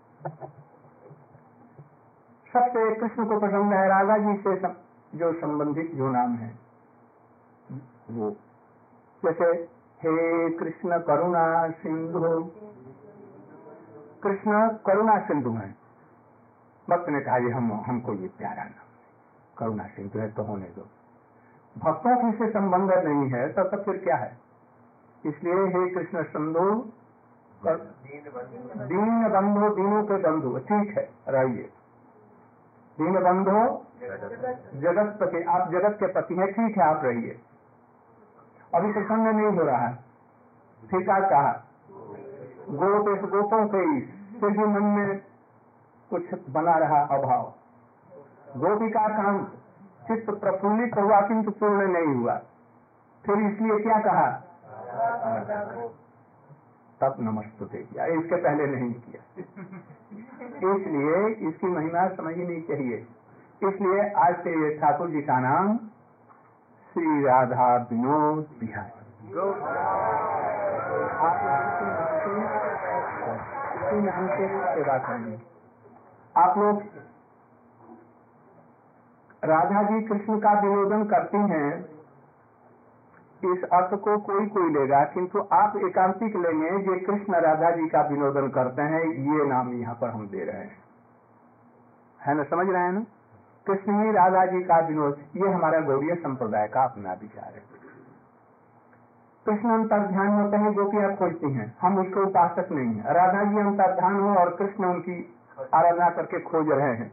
सबसे 2.52 2.94
कृष्ण 2.94 3.24
को 3.24 3.38
पसंद 3.40 3.72
है 3.72 3.86
राधा 3.88 4.16
जी 4.18 4.36
से 4.38 4.56
सम, 4.60 4.74
जो 5.14 5.32
संबंधित 5.32 5.94
जो 5.94 6.10
नाम 6.10 6.34
है 6.36 6.50
वो। 8.10 8.30
जैसे 9.22 9.46
हे 10.00 10.50
कृष्ण 10.50 10.98
करुणा 11.00 11.44
सिंधु। 11.82 12.20
कृष्ण 14.22 14.68
करुणा 14.86 15.18
सिंधु 15.26 15.50
है। 15.52 15.74
भक्त 16.88 17.08
ने 17.08 17.20
कहा 17.20 17.36
ये 17.36 17.50
हम 17.50 17.72
हमको 17.86 18.14
ये 18.14 18.28
प्यारा 18.38 18.64
नाम 18.64 18.86
करुणा 19.56 19.86
सिंधु 19.88 20.18
है 20.18 20.30
तो 20.32 20.42
होने 20.42 20.68
दो। 20.76 20.86
भक्तों 21.76 22.16
की 22.16 22.36
से 22.38 22.50
संबंध 22.50 22.92
नहीं 23.04 23.30
है 23.30 23.48
तो 23.52 23.64
तब 23.66 23.82
फिर 23.84 23.96
क्या 23.98 24.16
है? 24.16 24.36
इसलिए 25.24 25.66
हे 25.74 25.88
कृष्ण 25.90 26.22
सिंधु 26.24 26.64
दीन 27.62 28.24
बंधु। 29.30 29.68
दीनों 29.76 30.02
के 30.04 30.16
बंधु। 30.22 30.58
ठीक 30.60 30.96
है 30.98 31.08
रहिए 31.28 31.70
दीन 32.98 33.14
बंधु 33.24 33.60
जगत। 34.80 35.16
पति 35.20 35.42
आप 35.48 35.70
जगत 35.70 35.96
के 36.00 36.06
पति 36.12 36.34
हैं 36.34 36.46
ठीक 36.52 36.78
है 36.78 36.84
आप 36.84 37.04
रहिए। 37.04 37.38
अभी 38.74 38.92
प्रसन्न 38.92 39.34
नहीं 39.36 39.56
हो 39.56 39.64
रहा 39.64 39.78
है। 39.78 39.94
फिर 40.82 41.02
क्या 41.02 41.18
कहा? 41.28 41.52
गोप 42.72 43.08
इस 43.08 43.24
गोपों 43.30 43.64
के 43.66 43.82
फिर 44.40 44.50
भी 44.50 44.66
मन 44.66 44.84
में 44.96 45.20
कुछ 46.10 46.34
बना 46.50 46.76
रहा 46.78 47.00
अभाव। 47.16 47.52
गोपिका 48.58 49.06
काम 49.16 49.44
चित्त 50.06 50.30
प्रफुल्लित 50.30 50.96
हुआ 50.98 51.20
किंतु 51.20 51.50
पूर्ण 51.50 51.86
नहीं 51.88 52.14
हुआ। 52.14 52.34
फिर 53.24 53.46
इसलिए 53.46 53.78
क्या 53.78 53.98
कहा? 54.00 54.28
तब 57.02 57.16
नमस्ते 57.20 57.82
किया। 57.82 58.06
इसके 58.06 58.36
पहले 58.36 58.66
नहीं 58.66 58.92
किया। 58.92 59.22
इसलिए 60.74 61.48
इसकी 61.48 61.66
महिमा 61.66 62.08
समझनी 62.08 62.60
चाहिए। 62.60 63.06
इसलिए 63.62 64.10
आज 64.10 64.36
से 64.36 64.50
ये 64.62 64.78
ठाकुर 64.78 65.10
जी 65.10 65.22
का 65.22 65.40
नाम 65.40 65.76
श्री 66.92 67.24
राधा 67.24 67.76
विनोद 67.92 68.46
बिहारी। 68.60 69.02
सेवा 74.74 74.96
आप 76.36 76.58
लोग 76.58 76.82
राधा 79.44 79.82
जी 79.82 80.00
कृष्ण 80.02 80.38
का 80.38 80.52
विनोदन 80.60 81.04
करती 81.04 81.38
हैं 81.38 81.84
इस 83.44 83.62
अर्थ 83.64 83.94
को 83.94 84.16
कोई 84.18 84.46
कोई 84.46 84.70
लेगा, 84.70 85.02
किंतु 85.04 85.38
आप 85.52 85.76
एकांतिक 85.76 86.36
लेंगे 86.36 86.70
जो 86.78 86.94
कृष्ण 87.06 87.40
राधा 87.40 87.70
जी 87.70 87.88
का 87.88 88.00
विनोदन 88.02 88.48
करते 88.48 88.82
हैं, 88.82 89.00
ये 89.00 89.46
नाम 89.46 89.72
यहाँ 89.74 89.94
पर 89.94 90.08
हम 90.08 90.26
दे 90.28 90.44
रहे 90.44 90.56
हैं। 90.56 90.76
है 92.20 92.34
ना, 92.34 92.42
समझ 92.42 92.68
रहे 92.68 92.82
हैं 92.82 92.92
ना? 92.92 93.04
कृष्ण 93.66 94.02
ही 94.02 94.12
राधा 94.12 94.44
जी 94.46 94.62
का 94.62 94.78
विनोद, 94.78 95.18
ये 95.36 95.48
हमारा 95.48 95.80
गौड़ीय 95.80 96.14
संप्रदाय 96.14 96.68
का 96.68 96.84
अपना 96.84 97.12
विचार 97.12 97.52
है। 97.54 97.62
कृष्ण 99.46 99.70
अंतर्ध्यान 99.70 100.28
होते 100.28 100.56
हैं 100.56 100.72
गोपियाँ 100.74 101.14
खोजती 101.16 101.52
हैं। 101.52 101.74
हम 101.80 101.98
उसको 101.98 102.22
उपासक 102.22 102.68
नहीं 102.72 102.94
है। 102.94 103.14
राधा 103.14 103.42
जी 103.44 103.58
अंतर्ध्यान 103.58 104.20
हो 104.20 104.34
और 104.34 104.54
कृष्ण 104.56 104.84
उनकी 104.84 105.16
आराधना 105.74 106.08
करके 106.10 106.40
खोज 106.40 106.70
रहे 106.70 106.94
हैं। 106.94 107.10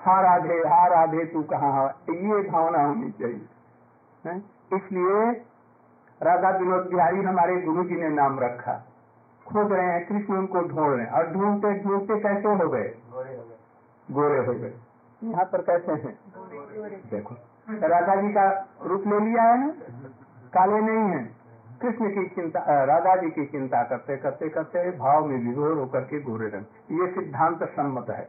हा 0.00 0.20
राधे 0.20 0.58
हा 0.68 0.86
राधे, 0.86 1.24
तू 1.24 1.42
कहा 1.42 1.86
ये 2.10 2.40
भावना 2.50 2.82
होनी 2.82 3.10
चाहिए। 3.10 3.46
इसलिए 4.76 5.30
राधा 6.20 6.50
विनोद 6.50 6.86
बिहारी 6.86 7.22
हमारे 7.22 7.56
गुरु 7.62 7.84
जी 7.84 7.94
ने 7.94 8.08
नाम 8.10 8.38
रखा। 8.40 8.72
खोज 9.46 9.72
रहे 9.72 9.86
हैं 9.86 10.04
कृष्ण 10.06 10.36
उनको 10.36 10.60
ढूंढ 10.60 10.94
रहे 10.94 11.04
हैं। 11.04 11.12
और 11.12 11.30
ढूंढते 11.32 11.72
ढूंढते 11.82 12.18
कैसे 12.20 12.48
हो 12.54 12.68
गए? 12.68 12.88
गोरे 14.08 14.38
हो 14.46 14.52
गए। 14.54 14.72
यहाँ 15.22 15.44
पर 15.44 15.62
कैसे 15.62 15.92
हैं? 16.02 16.18
देखो 17.10 17.34
राधा 17.88 18.14
जी 18.16 18.32
का 18.32 18.48
रूप 18.82 19.06
ले 19.06 19.18
लिया 19.20 19.42
है 19.42 19.58
ना? 19.60 19.72
काले 20.52 20.80
नहीं 20.80 21.08
है। 21.10 21.24
कृष्ण 21.82 22.10
की 22.10 22.26
चिंता 22.28 22.84
राधा 22.84 23.14
जी 23.16 23.30
की 23.30 23.44
चिंता 23.46 23.82
करते 23.82 24.16
करते 24.16 24.48
करते 24.48 24.90
भाव 24.98 25.26
में 25.26 25.38
विभोर 25.38 25.78
होकर 25.78 26.00
के 26.04 26.20
गोरे 26.20 26.48
रंग। 26.48 27.00
ये 27.00 27.10
सिद्धांत 27.12 27.62
सम्मत 27.70 28.10
है। 28.10 28.28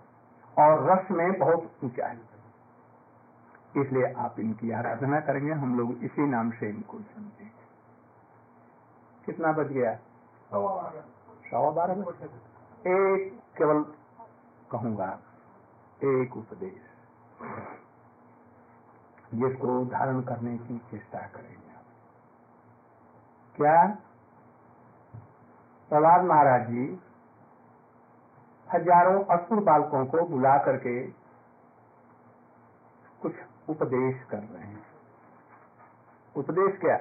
और 0.58 0.90
रस 0.90 1.12
में 1.12 1.32
बहुत 1.40 1.72
ऊँचा 1.84 2.08
है। 2.08 2.18
इसलिए 3.78 4.14
आप 4.18 4.40
इनकी 4.40 4.72
आराधना 4.72 5.20
करेंगे। 5.20 5.52
हम 5.54 5.78
लोग 5.78 6.04
इसी 6.04 6.28
नाम 6.28 6.50
से 6.52 6.70
इनको 6.70 6.98
समझेंगे 6.98 7.49
कितना 9.30 9.52
बज 9.54 9.72
गया? 9.72 9.94
सवा 11.46 11.70
बारह। 11.72 12.02
एक 12.90 13.40
केवल 13.58 13.84
कहूँगा 14.72 15.10
एक 16.04 16.38
उपदेश। 16.38 16.88
जिसको 19.34 19.74
धारण 19.86 20.22
करने 20.22 20.58
की 20.58 20.78
चेष्टा 20.92 21.20
करेंगे 21.28 21.58
क्या? 23.56 23.76
प्रहलाद 25.92 26.24
महाराज 26.24 26.68
जी 26.68 26.86
हज़ारों 28.68 29.24
असुर 29.36 29.60
बालकों 29.64 30.06
को 30.06 30.26
बुला 30.28 30.58
करके 30.58 30.96
कुछ 33.22 33.34
उपदेश 33.70 34.24
कर 34.24 34.40
रहे 34.40 34.64
हैं। 34.64 34.86
उपदेश 36.36 36.80
क्या? 36.82 36.98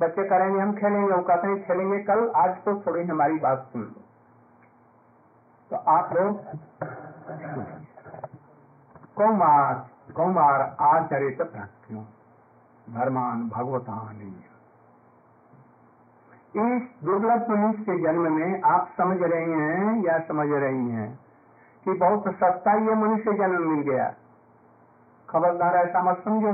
बच्चे 0.00 0.24
करेंगे 0.24 0.60
हम 0.60 0.72
खेलेंगे, 0.72 1.12
वो 1.12 1.22
कहते 1.22 1.46
हैं, 1.48 1.62
खेलेंगे 1.62 1.98
कल, 1.98 2.28
आज 2.36 2.50
तो 2.64 2.74
थोड़ी 2.80 3.04
हमारी 3.04 3.38
बात 3.38 3.68
सुन 3.72 3.82
तो 5.70 5.76
आप 5.90 6.12
लोग, 6.12 6.42
कौमार 9.16 9.86
कौमार 10.16 10.60
आचरित 10.80 11.42
भक्तियों 11.42 12.02
धर्मान 12.94 13.48
भगवतान। 13.48 14.20
इस 16.56 16.82
दुर्लभ 17.04 17.50
मनुष्य 17.50 17.98
जन्म 17.98 18.32
में 18.32 18.62
आप 18.62 18.88
समझ 18.98 19.16
रहे 19.22 19.42
हैं 19.44 20.04
या 20.04 20.18
समझ 20.18 20.48
रही 20.48 20.88
हैं 20.90 21.10
कि 21.86 21.92
बहुत 21.92 22.34
सस्ता 22.34 22.72
ये 22.80 22.94
मनुष्य 22.94 23.32
जन्म 23.32 23.68
मिल 23.70 23.82
गया। 23.90 24.08
खबरदार, 25.28 25.76
ऐसा 25.76 26.02
मत 26.02 26.22
समझो। 26.24 26.52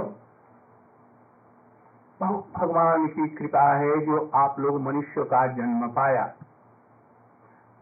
भगवान 2.22 3.06
की 3.06 3.28
कृपा 3.28 3.74
है 3.74 4.06
जो 4.06 4.30
आप 4.34 4.60
लोग 4.60 4.80
मनुष्य 4.80 5.24
का 5.24 5.46
जन्म 5.46 5.88
पाया। 5.88 6.32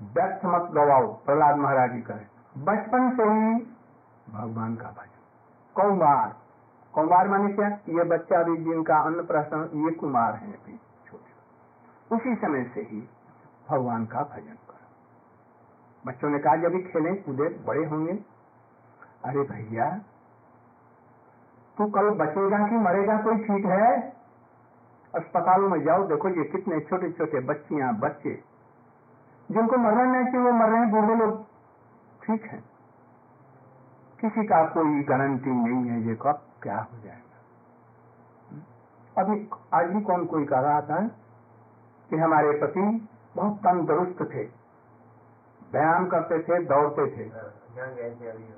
व्यर्थ 0.02 0.44
मत 0.44 0.70
गवाओ, 0.70 1.06
प्रहलाद 1.06 1.56
महाराज 1.56 1.92
जी 1.92 2.00
कहे 2.00 2.32
बचपन 2.58 3.10
से 3.16 3.22
ही 3.22 3.54
भगवान 4.34 4.76
का 4.76 4.88
भजन। 4.88 5.22
कौमार 5.74 6.36
कौमार 6.94 7.28
माने 7.28 7.52
क्या? 7.52 7.68
ये 7.68 8.04
बच्चा 8.04 8.42
भी 8.42 8.56
जिनका 8.56 8.96
अन्न 8.96 9.26
प्रसन्न, 9.26 9.84
ये 9.84 9.90
कुमार 9.90 10.34
है 10.34 10.52
अभी 10.52 10.80
छोटे। 11.06 11.30
उसी 12.14 12.34
समय 12.34 12.64
से 12.74 12.80
ही 12.80 13.08
भगवान 13.68 14.06
का 14.06 14.20
भजन 14.22 14.54
करो। 14.54 14.86
बच्चों 16.06 16.30
ने 16.30 16.38
कहा, 16.38 16.56
जब 16.56 16.70
खेले, 16.70 17.14
कूदे, 17.14 17.48
बड़े 17.48 17.84
होंगे। 17.84 18.12
अरे 19.24 19.40
भैया, 19.40 20.00
तू 21.78 21.86
कल 21.86 22.10
बचेगा 22.10 22.68
कि 22.68 22.74
मरेगा 22.74 23.16
कोई 23.16 23.36
ठीक 23.36 23.66
है? 23.66 24.21
अस्पतालों 25.14 25.68
में 25.68 25.82
जाओ, 25.82 26.06
देखो 26.06 26.28
ये 26.28 26.44
कितने 26.44 26.80
छोटे 26.80 27.10
छोटे 27.12 27.40
बच्चियाँ 27.40 27.94
बच्चे। 27.98 28.42
जिनको 29.50 29.76
मरना 29.76 30.04
नहीं 30.04 30.24
चाहिए, 30.24 30.46
वो 30.46 30.52
मर 30.52 30.68
रहे 30.68 30.80
हैं, 30.80 30.90
बूढ़े 30.90 31.14
लोग। 31.14 31.42
ठीक 32.22 32.44
है। 32.44 32.62
किसी 34.20 34.44
का 34.44 34.64
कोई 34.66 35.02
गारंटी 35.02 35.50
नहीं 35.50 35.90
है 35.90 36.00
ये 36.08 36.14
कब 36.14 36.42
क्या 36.62 36.78
हो 36.78 36.98
जाएगा। 37.04 37.30
अभी 39.18 39.48
आज 39.74 39.86
भी 39.86 40.00
कौन 40.00 40.24
कोई 40.24 40.44
कह 40.44 40.60
रहा 40.60 40.80
था 40.80 41.00
कि 42.10 42.16
हमारे 42.16 42.52
पति 42.52 43.08
बहुत 43.36 43.56
तंदुरुस्त 43.56 44.22
थे, 44.34 44.44
व्यायाम 45.72 46.06
करते 46.06 46.38
थे, 46.38 46.64
दौड़ते 46.64 47.06
थे। 47.16 47.24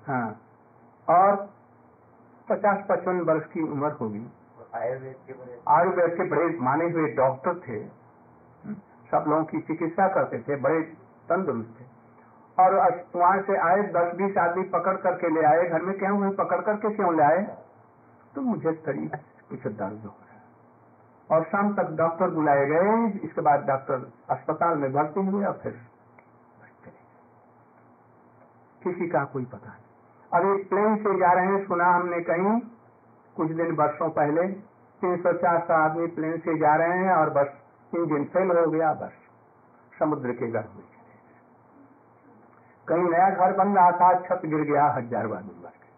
हाँ। 0.07 0.41
और 1.09 1.37
पचास 2.49 2.87
पचपन 2.89 3.21
वर्ष 3.21 3.47
की 3.47 3.63
उम्र 3.63 3.91
होगी। 3.93 4.27
आयुर्वेद 4.75 6.15
के 6.17 6.25
बड़े 6.25 6.47
माने 6.61 6.85
हुए 6.91 7.11
डॉक्टर 7.15 7.59
थे। 7.61 7.79
सब 9.11 9.25
लोगों 9.29 9.45
की 9.45 9.61
चिकित्सा 9.63 10.07
करते 10.09 10.39
थे, 10.39 10.57
बड़े 10.59 10.81
तंदुरुस्त 11.29 11.77
थे। 11.81 11.85
और 12.59 12.75
वहाँ 13.15 13.41
से 13.43 13.57
आए, 13.59 13.83
दस 13.93 14.15
बीस 14.17 14.37
आदमी 14.39 14.65
पकड़ 14.71 14.97
करके 14.99 15.29
ले 15.31 15.45
आए, 15.47 15.69
घर 15.69 15.83
में 15.83 15.97
क्या 15.99 16.11
हुए 16.11 16.31
पकड़ 16.37 16.61
करके 16.63 16.95
क्यों 16.97 17.15
ले 17.17 17.23
आए? 17.23 17.43
तो 18.35 18.41
मुझे 18.43 18.73
शरीर 18.77 19.17
कुछ 19.51 19.67
दर्द 19.69 20.05
हो 20.05 20.15
और 21.31 21.45
शाम 21.45 21.73
तक 21.75 21.91
डॉक्टर 21.97 22.31
बुलाए 22.31 22.67
गए, 22.67 22.93
इसके 23.21 23.41
बाद 23.41 23.65
डॉक्टर 23.67 24.11
अस्पताल 24.31 24.79
में 24.79 24.93
भर्ती 24.93 25.21
हुए 25.23 25.45
और 25.45 25.59
फिर 25.63 25.81
किसी 28.83 29.07
का 29.09 29.25
कोई 29.27 29.45
पता 29.47 29.69
नहीं। 29.69 29.83
अभी 30.33 30.63
प्लेन 30.65 30.97
से 30.97 31.19
जा 31.19 31.33
रहे 31.33 31.47
हैं, 31.47 31.65
सुना 31.67 31.87
हमने 31.87 32.21
कहीं 32.23 32.61
कुछ 33.37 33.51
दिन 33.53 33.71
वर्षों 33.77 34.09
पहले 34.13 34.47
तीन 35.03 35.17
सौ 35.23 35.33
चार 35.39 35.59
सौ 35.69 35.75
आदमी 35.75 36.07
प्लेन 36.17 36.37
से 36.41 36.57
जा 36.59 36.75
रहे 36.77 36.99
हैं 36.99 37.15
और 37.15 37.31
बस 37.33 37.49
इंजन 37.93 38.25
फेल 38.33 38.51
हो 38.51 38.71
गया, 38.71 38.93
बस 38.95 39.13
समुद्र 39.93 40.33
के 40.33 40.51
गर्भ 40.51 40.77
में 40.77 40.85
कहीं 42.89 43.11
नया 43.11 43.29
घर 43.31 43.53
बन 43.57 43.75
रहा 43.75 43.91
था, 43.93 44.13
छत 44.21 44.41
गिर 44.45 44.63
गया, 44.63 44.87
हज़ार 44.93 45.25
आदमी 45.27 45.55
मर 45.55 45.71
गए 45.71 45.93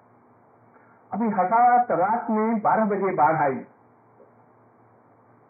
अभी 1.13 1.29
हठात 1.33 1.91
रात 1.93 2.31
में 2.31 2.61
बारह 2.61 2.85
बजे 2.87 3.15
बाढ़ 3.17 3.37
आई 3.43 3.61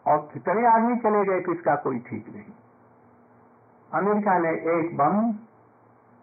और 0.05 0.17
कितने 0.33 0.65
आदमी 0.67 0.95
चले 0.99 1.23
गए 1.25 1.41
किसका 1.43 1.75
कोई 1.83 1.99
ठीक 2.01 2.29
नहीं। 2.29 2.53
अमेरिका 3.91 4.37
ने 4.39 4.51
एक 4.71 4.95
बम 4.97 5.15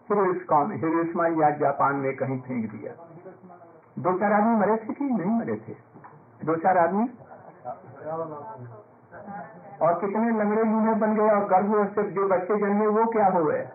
हिरोशिमा 0.09 1.27
या 1.39 1.49
जापान 1.57 1.95
में 1.95 2.15
कहीं 2.15 2.39
फेंक 2.41 2.71
दिया। 2.71 2.93
दो 3.99 4.19
चार 4.19 4.33
आदमी 4.33 4.55
मरे 4.55 4.77
थे 4.77 4.93
कि 4.93 5.03
नहीं 5.03 5.39
मरे 5.39 5.55
थे? 5.55 5.75
दो 6.45 6.55
चार 6.55 6.77
आदमी? 6.77 7.09
और 9.81 9.99
कितने 9.99 10.29
लंगड़े 10.29 10.63
लूहे 10.63 10.93
बन 10.93 11.15
गए 11.15 11.29
और 11.29 11.45
गर्भ 11.45 11.95
से 11.95 12.03
जो 12.03 12.27
बच्चे 12.27 12.57
जन्मे, 12.57 12.87
वो 12.87 13.05
क्या 13.05 13.27
हो 13.27 13.45
गए? 13.45 13.69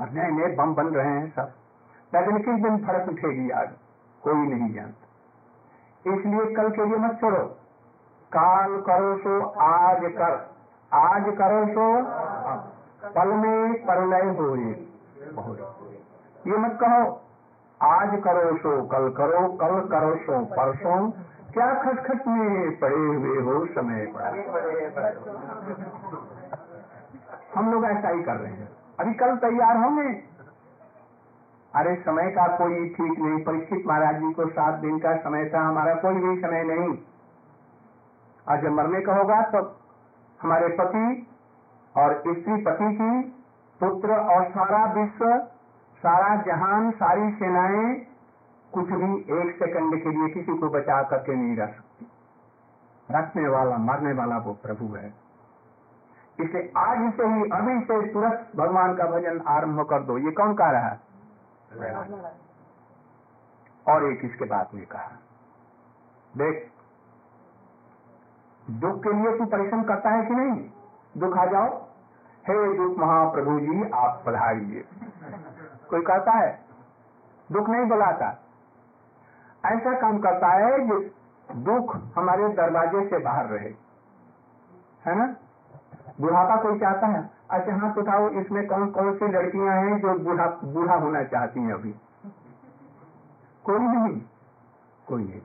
और 0.00 0.10
नए 0.10 0.30
नए 0.30 0.56
बम 0.56 0.74
बन 0.74 0.86
रहे 0.86 1.06
हैं 1.06 1.32
सब। 1.36 1.52
लेकिन 2.14 2.38
किस 2.38 2.62
दिन 2.64 2.86
फ़र्क 2.86 3.08
उठेगी 3.08 3.50
आज? 3.50 3.70
कोई 4.22 4.34
नहीं 4.34 4.74
जानता। 4.74 5.02
इसलिए 6.14 6.54
कल 6.54 6.70
के 6.70 6.84
लिए 6.84 6.96
मत 6.96 7.20
छोड़ो। 7.20 7.44
काल 8.32 8.80
करो 8.80 9.18
सो, 9.18 9.46
आज 9.46 10.00
कर। 10.02 10.52
आज 10.92 11.22
करो 11.22 11.66
सो 11.66 12.02
पल 13.10 13.28
में 13.28 13.86
परलय 13.86 14.30
हो 14.30 15.81
ये 16.46 16.56
मत 16.56 16.78
कहो, 16.82 17.22
आज 17.82 18.20
करो 18.22 18.56
सो, 18.56 18.82
कल 18.82 19.08
करो 19.10 19.52
कल 19.52 19.88
करो 19.88 20.16
सो, 20.16 20.44
परसों। 20.44 21.10
क्या 21.52 21.74
खटखट 21.74 22.26
में 22.26 22.78
पड़े 22.78 22.96
हुए 22.96 23.40
हो 23.40 23.66
समय 23.66 24.06
पड़ा 24.06 24.28
हम 27.56 27.72
लोग 27.72 27.84
ऐसा 27.84 28.08
ही 28.08 28.22
कर 28.22 28.36
रहे 28.36 28.52
हैं। 28.52 28.68
अभी 29.00 29.14
कल 29.14 29.36
तैयार 29.36 29.76
होंगे। 29.76 30.08
अरे, 31.74 31.96
समय 31.96 32.30
का 32.30 32.56
कोई 32.56 32.88
ठीक 32.88 33.18
नहीं। 33.18 33.44
परीक्षित 33.44 33.86
महाराज 33.86 34.16
जी 34.16 34.32
को 34.32 34.46
सात 34.46 34.74
दिन 34.74 34.98
का 34.98 35.16
समय 35.16 35.50
था, 35.54 35.60
हमारा 35.60 35.94
कोई 35.94 36.14
भी 36.14 36.40
समय 36.40 36.62
नहीं। 36.64 36.98
आज 38.48 38.62
जब 38.62 38.70
मरने 38.70 39.00
का 39.00 39.14
होगा 39.14 39.42
तो 39.42 39.76
हमारे 40.42 40.68
पति 40.68 41.26
और 41.96 42.12
स्त्री 42.14 42.62
पति 42.62 42.94
की 42.94 43.20
पुत्र 43.80 44.12
और 44.12 44.44
सारा 44.44 44.92
विश्व 44.92 45.46
सारा 46.02 46.42
जहान, 46.42 46.90
सारी 46.90 47.30
सेनाएँ 47.30 47.94
कुछ 48.72 48.84
भी 48.84 49.14
एक 49.14 49.56
सेकंड 49.58 50.02
के 50.02 50.10
लिए 50.10 50.28
किसी 50.28 50.58
को 50.58 50.68
बचा 50.68 51.02
करके 51.02 51.34
नहीं 51.34 51.56
रख 51.56 51.74
सकती। 51.74 52.08
रखने 53.10 53.48
वाला, 53.48 53.76
मरने 53.76 54.12
वाला 54.12 54.38
वो 54.38 54.52
प्रभु 54.52 54.94
है। 54.94 55.14
इसलिए 56.40 56.72
आज 56.76 57.14
से 57.14 57.26
ही, 57.26 57.50
अभी 57.50 57.80
से 57.80 58.12
तुरंत 58.12 58.50
भगवान 58.56 58.94
का 58.94 59.04
भजन 59.04 59.40
आरंभ 59.40 59.80
कर 59.80 60.02
दो। 60.02 60.18
ये 60.18 60.30
कौन 60.30 60.54
कह 60.54 60.70
रहा 60.70 60.88
है? 60.88 61.00
और 63.88 64.04
एक 64.04 64.24
इसके 64.24 64.44
बाद 64.44 64.68
में 64.74 64.86
कहा। 64.86 65.18
देख, 66.36 66.70
दुख 68.70 69.02
के 69.04 69.12
लिए 69.12 69.38
तू 69.38 69.44
परिश्रम 69.44 69.82
करता 69.82 70.10
है 70.10 70.26
कि 70.26 70.34
नहीं? 70.34 70.70
दुख 71.20 71.36
आ 71.36 71.46
जाओ। 71.46 71.82
हे 72.48 72.76
दुख 72.76 72.98
महाप्रभु 72.98 73.60
जी, 73.60 73.90
आप 73.90 74.22
पधारिए। 74.26 74.84
कोई 75.92 76.02
कहता 76.02 76.32
है, 76.32 76.58
दुख 77.52 77.68
नहीं 77.68 77.84
बुलाता। 77.84 78.26
ऐसा 79.64 80.00
काम 80.00 80.18
करता 80.18 80.48
है 80.48 80.86
जो 80.88 81.00
दुख 81.56 81.96
हमारे 82.16 82.48
दरवाजे 82.48 83.08
से 83.08 83.18
बाहर 83.18 83.46
रहे। 83.46 83.74
है 85.06 85.14
ना? 85.14 85.26
बुढ़ापा 86.20 86.56
कोई 86.56 86.78
चाहता 86.78 87.06
है? 87.06 87.30
अच्छा 87.50 87.74
हाथ 87.74 87.98
उठाओ, 87.98 88.28
इसमें 88.28 88.66
कौन 88.66 88.90
कौन 88.90 89.14
सी 89.16 89.28
लड़कियाँ 89.28 89.76
हैं 89.76 90.00
जो 90.00 90.18
बूढ़ा 90.18 90.46
बूढ़ा 90.64 90.94
होना 90.94 91.24
चाहती 91.24 91.60
हैं 91.60 91.74
अभी? 91.74 91.94
कोई 93.64 93.78
नहीं 93.78 94.20
कोई 95.08 95.24
नहीं। 95.24 95.40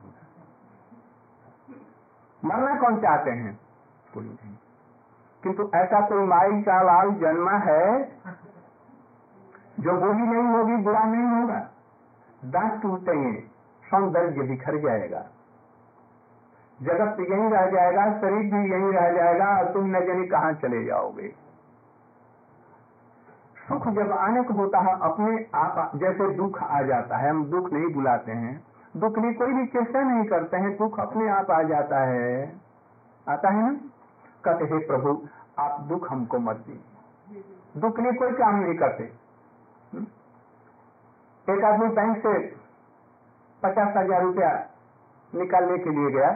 मरना 2.44 2.80
कौन 2.80 3.00
चाहते 3.00 3.30
हैं? 3.30 3.60
कोई 4.14 4.24
नहीं। 4.24 4.54
किंतु 5.42 5.70
ऐसा 5.74 6.00
कोई 6.00 6.24
माई 6.24 6.62
का 6.62 6.82
लाल 6.82 7.10
जन्मा 7.10 7.52
है 7.52 8.04
जो 9.78 9.92
बूढ़ी 9.92 10.22
नहीं 10.22 10.54
होगी, 10.54 10.76
बुरा 10.76 11.04
नहीं 11.04 11.42
होगा। 11.42 11.68
दांत 12.44 12.82
टूटेंगे 12.82 13.40
सौंदर्य 13.90 14.42
बिखर 14.42 14.78
जाएगा। 14.78 15.26
जगत 16.82 17.16
यही 17.20 17.48
रह 17.48 17.70
जाएगा, 17.70 18.18
शरीर 18.20 18.54
भी 18.54 18.70
यही 18.70 18.92
रह 18.92 19.12
जाएगा, 19.12 19.58
और 19.58 19.72
तुम 19.72 19.96
न 19.96 20.06
जाने 20.06 20.26
कहाँ 20.26 20.52
चले 20.52 20.84
जाओगे। 20.84 21.34
सुख 23.68 23.88
जब 23.88 24.12
आने 24.12 24.42
को 24.42 24.54
होता 24.54 24.78
है, 24.78 25.00
अपने 25.00 25.46
आप 25.54 25.92
जैसे 25.96 26.34
दुख 26.34 26.62
आ 26.62 26.82
जाता 26.82 27.16
है, 27.16 27.30
हम 27.30 27.44
दुख 27.44 27.72
नहीं 27.72 27.94
बुलाते 27.94 28.32
हैं। 28.32 28.64
दुख 28.96 29.18
लिए 29.18 29.32
कोई 29.32 29.52
भी 29.52 29.66
चेष्टा 29.66 30.00
नहीं 30.00 30.24
करते 30.24 30.56
हैं, 30.56 30.76
दुख 30.76 31.00
अपने 31.00 31.28
आप 31.28 31.50
आ 31.50 31.62
जाता 31.62 31.98
है। 31.98 32.56
आता 33.28 33.48
है 33.48 33.72
ना? 33.72 33.80
कहते 34.44 34.64
हे, 34.64 34.86
प्रभु, 34.86 35.22
आप 35.58 35.80
दुख 35.80 36.10
हमको 36.10 36.38
मत 36.38 36.56
दी। 36.56 36.84
दुख 37.80 38.00
लिए 38.00 38.12
कोई 38.12 38.32
काम 38.32 38.56
नहीं 38.56 38.74
करते। 38.74 39.27
एक 41.48 41.64
आदमी 41.64 41.88
बैंक 41.96 42.16
से 42.18 42.38
पचास 43.62 43.94
हज़ार 43.96 44.22
रुपया 44.22 44.50
निकालने 45.32 45.78
के 45.78 45.90
लिए 45.90 46.10
गया 46.12 46.30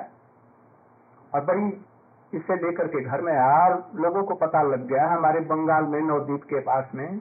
और 1.33 1.45
बड़ी 1.45 1.67
इससे 2.33 2.55
लेकर 2.57 2.87
के 2.87 3.03
घर 3.05 3.21
में 3.21 3.33
और 3.33 3.75
लोगों 3.97 4.23
को 4.23 4.35
पता 4.37 4.63
लग 4.63 4.87
गया, 4.89 5.07
हमारे 5.09 5.41
बंगाल 5.43 5.85
में 5.85 6.01
नवदीप 6.01 6.45
के 6.45 6.61
पास 6.61 6.91
में। 6.95 7.21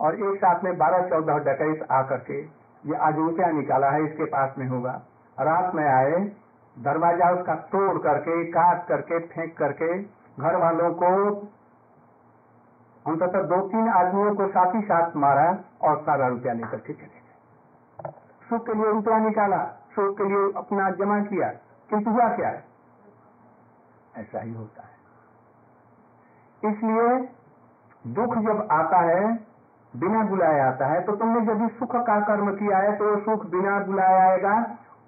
और 0.00 0.14
एक 0.16 0.36
साथ 0.36 0.64
में 0.64 0.76
बारह 0.78 1.08
चौदह 1.08 1.38
डकैत 1.46 1.86
आकर 1.92 2.18
के 2.30 2.40
ये 2.84 2.96
आज 2.98 3.16
रुपया 3.16 3.50
निकाला 3.52 3.90
है, 3.90 4.04
इसके 4.04 4.24
पास 4.26 4.54
में 4.58 4.66
होगा। 4.66 4.92
रात 5.38 5.74
में 5.74 5.84
आए, 5.86 6.20
दरवाज़ा 6.76 7.30
उसका 7.30 7.54
तोड़ 7.72 7.98
करके, 7.98 8.44
काट 8.52 8.86
करके, 8.88 9.18
फेंक 9.26 9.56
करके 9.58 9.98
घर 9.98 10.56
वालों 10.56 10.90
को 10.94 11.10
अंततः 13.10 13.42
दो 13.44 13.60
तीन 13.68 13.88
आदमियों 13.90 14.34
को 14.34 14.46
साथ 14.48 14.74
ही 14.74 14.80
साथ 14.82 15.16
मारा 15.16 15.46
और 15.82 16.00
सारा 16.00 16.26
रुपया 16.28 16.52
लेकर 16.52 16.76
के 16.78 16.92
चले 16.92 17.06
गए। 17.06 18.10
सुख 18.48 18.66
के 18.66 18.74
लिए 18.74 18.92
रुपया 18.92 19.18
निकाला, 19.18 19.64
सुख 19.94 20.16
के 20.18 20.24
लिए 20.24 20.52
अपना 20.56 20.90
जमा 20.90 21.18
किया 21.24 21.48
किंतु 21.90 22.10
हुआ 22.10 22.28
क्या। 22.36 22.48
है 22.48 22.64
ऐसा 24.16 24.40
ही 24.40 24.54
होता 24.54 24.82
है। 24.82 24.88
इसलिए 26.64 27.08
दुख 28.04 28.36
जब 28.38 28.68
आता 28.72 28.98
है, 29.00 29.20
बिना 29.94 30.22
बुलाए 30.22 30.60
आता 30.60 30.86
है 30.86 31.00
तो 31.00 31.16
तुमने 31.16 31.52
यदि 31.52 31.68
सुख 31.78 31.96
का 31.96 32.20
कर्म 32.20 32.54
किया 32.56 32.78
है 32.78 32.96
तो 32.96 33.10
वो 33.10 33.16
सुख 33.20 33.46
बिना 33.46 33.78
बुलाए 33.80 34.18
आएगा, 34.20 34.54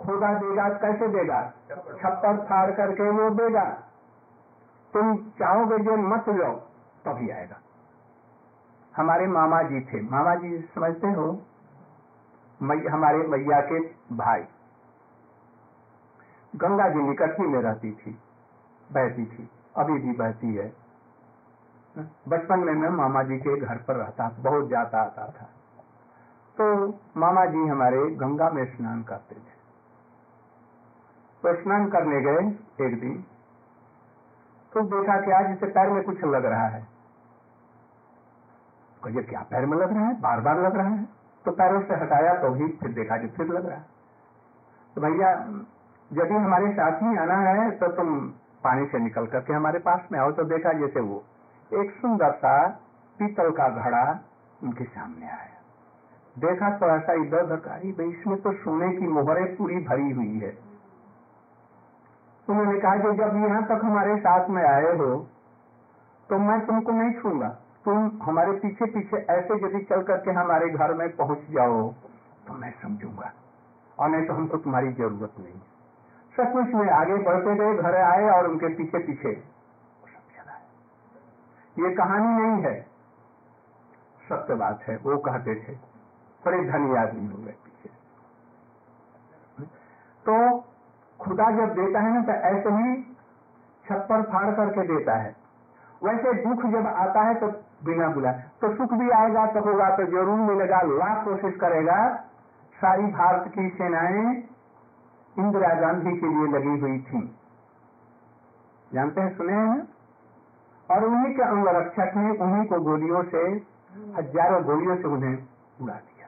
खोदा 0.00 0.32
देगा, 0.34 0.68
कैसे 0.68 1.08
देगा? 1.08 1.40
छप्पर 1.70 2.44
फाड़ 2.44 2.70
करके 2.70 3.10
वो 3.10 3.30
देगा। 3.30 3.64
तुम 4.94 5.16
चाहोगे 5.38 5.78
जो 5.78 5.96
मत 5.96 6.28
लो, 6.28 6.52
तभी 7.04 7.30
आएगा। 7.30 7.61
हमारे 8.96 9.26
मामा 9.26 9.62
जी 9.62 9.80
थे। 9.82 10.00
मामा 10.02 10.34
जी 10.34 10.58
समझते 10.74 11.10
हो? 11.10 11.30
हमारे 12.90 13.18
मैया 13.18 13.60
के 13.60 13.80
भाई। 14.16 14.44
गंगा 16.54 16.88
जी 16.88 16.98
निकट 16.98 17.38
ही 17.40 17.46
में 17.46 17.62
रहती 17.62 17.92
थी, 17.92 18.18
बहती 18.90 19.24
थी, 19.26 19.48
अभी 19.76 19.98
भी 19.98 20.12
बहती 20.12 20.54
है। 20.54 20.72
बचपन 22.28 22.60
में 22.60 22.74
मैं 22.74 22.88
मामा 22.88 23.22
जी 23.22 23.38
के 23.38 23.56
घर 23.60 23.76
पर 23.78 23.94
रहता, 23.94 24.28
बहुत 24.38 24.68
जाता 24.68 25.00
आता 25.00 25.26
था। 25.28 25.48
तो 26.58 26.88
मामा 27.16 27.44
जी 27.46 27.66
हमारे 27.68 28.06
गंगा 28.16 28.50
में 28.50 28.64
स्नान 28.66 29.02
करते 29.02 29.34
थे। 29.34 29.52
तो 31.42 31.62
स्नान 31.62 31.88
करने 31.88 32.20
गए 32.20 32.86
एक 32.86 33.00
दिन। 33.00 33.24
तो 34.72 34.80
देखा 34.82 35.20
कि 35.20 35.30
आज 35.30 35.50
इसे 35.50 35.66
पैर 35.66 35.90
में 35.90 36.02
कुछ 36.04 36.24
लग 36.24 36.44
रहा 36.44 36.66
है। 36.66 36.91
कहिए 39.04 39.22
क्या 39.24 39.40
पैर 39.50 39.66
में 39.66 39.76
लग 39.78 39.92
रहा 39.92 40.06
है? 40.06 40.20
बार 40.20 40.40
बार 40.40 40.60
लग 40.60 40.76
रहा 40.76 40.88
है? 40.88 41.04
तो 41.44 41.52
पैरों 41.52 41.80
से 41.82 41.94
हटाया 41.94 42.34
तो 42.42 42.50
भी 42.50 42.68
फिर 42.80 42.92
देखा 42.92 43.16
कि 43.16 43.28
फिर 43.28 43.46
लग 43.48 43.66
रहा 43.66 43.76
है। 43.76 43.84
तो 44.96 45.00
भैया 45.00 45.30
यदि 46.10 46.34
हमारे 46.36 46.72
साथ 46.72 47.02
ही 47.02 47.16
आना 47.18 47.36
है 47.40 47.70
तो 47.78 47.88
तुम 47.92 48.18
पानी 48.64 48.86
से 48.86 48.98
निकल 49.00 49.26
करके 49.28 49.52
हमारे 49.52 49.78
पास 49.80 50.08
में 50.12 50.18
आओ। 50.18 50.30
तो 50.32 50.44
देखा 50.46 50.72
जैसे 50.80 51.00
वो 51.02 51.22
एक 51.70 51.90
सुंदर 52.00 52.32
सा 52.36 52.56
पीतल 53.18 53.50
का 53.52 53.68
घड़ा 53.70 54.04
उनके 54.60 54.84
सामने 54.86 55.26
आया। 55.28 55.60
देखा 56.36 56.70
थोड़ा 56.78 56.98
सा 56.98 57.12
इधर 57.14 57.42
उधर 57.42 57.56
भाई, 57.58 57.90
इसमें 58.02 58.36
तो 58.42 58.52
सोने 58.54 58.92
की 58.96 59.08
मोहरें 59.08 59.56
पूरी 59.56 59.78
भरी 59.84 60.10
हुई 60.10 60.38
है। 60.38 60.52
उन्होंने 62.48 62.78
कहा 62.80 62.94
कि 62.96 63.12
जब 63.16 63.36
यहाँ 63.38 63.62
तक 63.66 63.84
हमारे 63.84 64.16
साथ 64.20 64.48
में 64.50 64.62
आए 64.64 64.96
हो 64.96 65.10
तो 66.28 66.38
मैं 66.40 66.60
तुमको 66.66 66.92
नहीं 66.92 67.12
छूँगा 67.20 67.48
तुम 67.84 68.10
हमारे 68.22 68.52
पीछे 68.58 68.86
पीछे 68.86 69.16
ऐसे 69.32 69.54
यदि 69.64 69.84
चल 69.84 70.02
करके 70.02 70.30
हमारे 70.32 70.68
घर 70.70 70.94
में 70.94 71.08
पहुँच 71.16 71.38
जाओ 71.50 71.88
तो 72.46 72.54
मैं 72.54 72.70
समझूँगा। 72.82 73.32
और 73.98 74.08
नहीं 74.08 74.26
तो 74.26 74.34
हमको 74.34 74.56
तुम्हारी 74.58 74.92
ज़रूरत 74.92 75.34
नहीं। 75.40 75.60
सचमुच 76.34 76.74
में 76.74 76.90
आगे 76.90 77.16
बढ़ते 77.24 77.54
गए 77.54 77.82
घर 77.82 77.96
आए 77.96 78.28
और 78.30 78.46
उनके 78.48 78.68
पीछे 78.74 78.98
पीछे 79.06 79.30
ये 81.76 81.90
कहानी 81.94 82.30
नहीं 82.38 82.62
है। 82.64 82.80
सत्य 84.22 84.54
बात 84.54 84.82
है, 84.82 84.96
वो 84.96 85.16
कहते 85.18 85.54
थे, 85.56 85.72
बड़े 86.42 86.58
धनी 86.64 86.96
आदमी 86.96 87.26
हो 87.28 87.38
गए 87.44 87.52
पीछे। 87.64 87.88
तो 90.24 90.34
खुदा 91.20 91.50
जब 91.50 91.74
देता 91.74 92.00
है 92.00 92.12
ना 92.14 92.20
तो 92.22 92.32
ऐसे 92.48 92.70
ही 92.72 93.02
छप्पर 93.84 94.22
फाड़ 94.32 94.50
करके 94.54 94.86
देता 94.88 95.14
है। 95.16 95.34
वैसे 96.02 96.32
दुख 96.38 96.64
जब 96.70 96.86
आता 96.88 97.22
है 97.22 97.34
तो 97.34 97.48
बिना 97.84 98.08
बुलाए 98.08 98.50
तो 98.60 98.74
सुख 98.76 98.92
भी 98.94 99.10
आएगा 99.12 99.46
तो 99.46 99.60
होगा 99.60 99.88
तो 99.96 100.06
ज़रूर 100.06 100.38
मिलेगा, 100.42 100.80
लाख 100.82 101.24
कोशिश 101.24 101.54
करेगा। 101.60 101.98
सारी 102.74 103.06
भारत 103.12 103.44
की 103.54 103.68
सेनाएँ 103.70 104.24
इंदिरा 105.36 105.68
गांधी 105.80 106.16
के 106.20 106.28
लिए 106.28 106.46
लगी 106.52 106.78
हुई 106.80 106.98
थी। 107.00 107.20
जानते 108.90 109.20
हैं, 109.20 109.36
सुने 109.36 109.52
हैं? 109.52 109.88
और 110.88 111.04
उन्हीं 111.04 111.34
के 111.34 111.42
अंगरक्षक 111.42 112.16
ने 112.16 112.30
उन्हीं 112.38 112.64
को 112.66 112.80
गोलियों 112.82 113.22
से, 113.24 113.42
हज़ारों 114.16 114.62
गोलियों 114.64 114.96
से 114.96 115.08
उन्हें 115.08 115.36
उड़ा 115.80 115.94
दिया। 115.94 116.26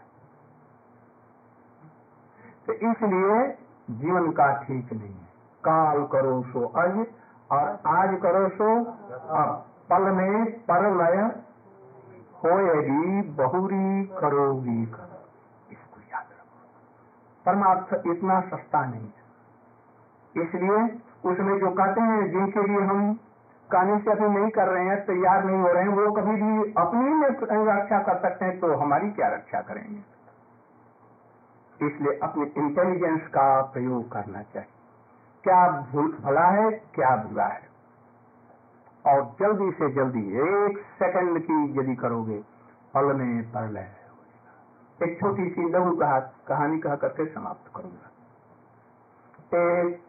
तो 2.67 2.73
इसलिए 2.73 3.43
जीवन 3.97 4.31
का 4.33 4.53
ठीक 4.59 4.93
नहीं 4.93 5.09
है। 5.09 5.29
काल 5.65 6.05
करो 6.13 6.41
सो 6.45 6.65
अज 6.79 7.05
और 7.55 7.81
आज 7.87 8.19
करो 8.23 8.49
सो 8.49 8.69
अब 9.35 9.67
पल 9.91 10.03
में 10.03 10.53
परलय 10.61 11.17
होएगी 12.45 13.23
बहुरी 13.23 14.05
करोगी 14.21 14.87
करो। 14.87 15.19
इसको 15.73 16.01
याद 16.01 16.27
रखो। 16.33 16.61
परमार्थ 17.47 17.95
इतना 18.07 18.41
सस्ता 18.41 18.85
नहीं 18.87 19.09
है। 19.09 19.23
इसलिए 20.43 20.79
उसमें 21.31 21.59
जो 21.59 21.71
कहते 21.71 22.01
हैं, 22.01 22.31
जिनके 22.31 22.63
लिए 22.63 22.81
हम 22.81 23.15
कहने 23.71 23.99
से 23.99 24.11
अभी 24.11 24.29
नहीं 24.29 24.51
कर 24.51 24.69
रहे 24.69 24.85
हैं, 24.85 25.07
तैयार 25.07 25.45
नहीं 25.45 25.59
हो 25.59 25.69
रहे 25.69 25.83
हैं, 25.83 25.91
वो 25.91 26.13
कभी 26.13 26.33
भी 26.33 26.73
अपनी 26.77 27.11
में 27.11 27.29
रक्षा 27.75 27.99
कर 27.99 28.19
सकते 28.19 28.45
हैं 28.45 28.61
तो 28.61 28.75
हमारी 28.77 29.11
क्या 29.11 29.29
रक्षा 29.29 29.61
करेंगे? 29.61 30.03
इसलिए 31.87 32.19
अपने 32.23 32.45
इंटेलिजेंस 32.57 33.27
का 33.29 33.63
प्रयोग 33.63 34.13
करना 34.13 34.43
चाहिए। 34.43 34.74
क्या 35.45 35.67
भला 36.21 36.47
है, 36.47 36.71
क्या 36.71 37.17
बुरा 37.17 37.47
है? 37.47 37.69
और 39.07 39.37
जल्दी 39.41 39.71
से 39.71 39.91
जल्दी, 39.91 40.29
एक 40.37 40.79
सेकंड 40.79 41.43
की 41.43 41.81
यदि 41.81 41.95
करोगे, 41.97 42.39
पल 42.95 43.13
में 43.13 43.53
पल 43.53 43.77
है। 43.77 43.97
एक 45.03 45.21
छोटी 45.21 45.49
सी 45.51 45.69
लघु 45.69 45.97
कहा, 45.97 46.21
कहानी 46.21 46.79
कह 46.79 46.95
करके 46.95 47.27
समाप्त 47.27 47.71
करूँगा। 47.77 48.11
एक 49.55 50.03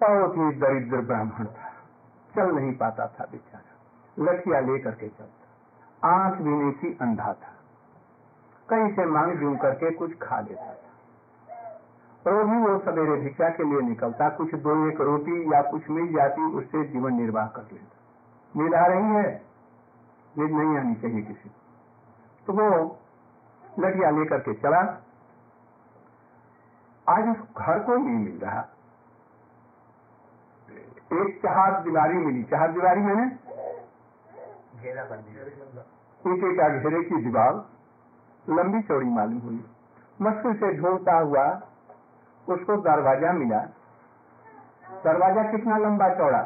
बहुत 0.00 0.36
ही 0.36 0.52
दरिद्र 0.52 1.00
ब्राह्मण 1.00 1.46
था, 1.46 1.72
चल 2.36 2.52
नहीं 2.52 2.72
पाता 2.76 3.06
था 3.06 3.24
बेचारा। 3.24 4.24
लठिया 4.24 4.60
लेकर 4.60 4.90
के 4.90 5.08
चलता 5.08 6.08
आँख 6.08 6.34
भी 6.34 6.50
नहीं 6.50 6.72
थी, 6.72 6.98
अंधा 7.00 7.32
था। 7.32 7.52
कहीं 8.68 8.94
से 8.96 9.06
मांग 9.06 9.38
जूम 9.38 9.56
करके 9.56 9.90
कुछ 9.90 10.18
खा 10.18 10.40
लेता 10.40 10.74
था। 10.74 10.89
ही 12.26 12.58
वो 12.62 12.78
सवेरे 12.78 13.16
भिक्षा 13.16 13.48
के 13.48 13.64
लिए 13.64 13.80
निकलता 13.80 14.28
कुछ 14.28 14.54
दो 14.54 14.88
एक 14.88 15.00
रोटी 15.00 15.52
या 15.52 15.60
कुछ 15.62 15.90
मिल 15.90 16.12
जाती 16.14 16.42
उससे 16.42 16.84
जीवन 16.84 17.14
निर्वाह 17.14 17.46
कर 17.46 17.62
लेता। 17.62 18.62
नींद 18.62 18.74
आ 18.74 18.86
रही 18.86 19.04
है 19.04 19.42
नींद 20.38 20.50
नहीं 20.50 20.76
आनी 20.78 20.94
चाहिए 20.94 21.22
किसी 21.22 21.50
तो 22.46 22.52
वो 22.52 22.98
लठिया 23.78 24.10
लेकर 24.10 24.38
के 24.38 24.54
चला। 24.54 24.80
आज 27.08 27.28
उस 27.28 27.36
घर 27.58 27.78
को 27.78 27.94
नहीं 27.94 28.16
मिल 28.16 28.38
रहा। 28.38 28.60
एक 31.12 31.38
चार 31.38 31.82
दीवारी 31.82 32.14
मिली। 32.14 32.42
चार 32.42 32.72
दीवारी 32.72 33.00
मैंने? 33.00 33.26
घेरा 34.82 35.04
कर 35.04 35.16
दिया। 35.16 35.42
एक 36.34 36.56
का 36.58 36.68
घेरे 36.68 37.02
की 37.04 37.16
दीवार 37.16 37.64
लंबी 38.50 38.82
चौड़ी 38.82 39.06
मालूम 39.06 39.38
हुई। 39.38 39.64
मुश्किल 40.20 40.54
से 40.54 40.72
ढूंढता 40.78 41.18
हुआ 41.18 41.44
उसको 42.50 42.76
दरवाज़ा 42.82 43.32
मिला। 43.32 43.58
दरवाज़ा 45.04 45.42
कितना 45.50 45.76
लंबा 45.78 46.08
चौड़ा? 46.14 46.42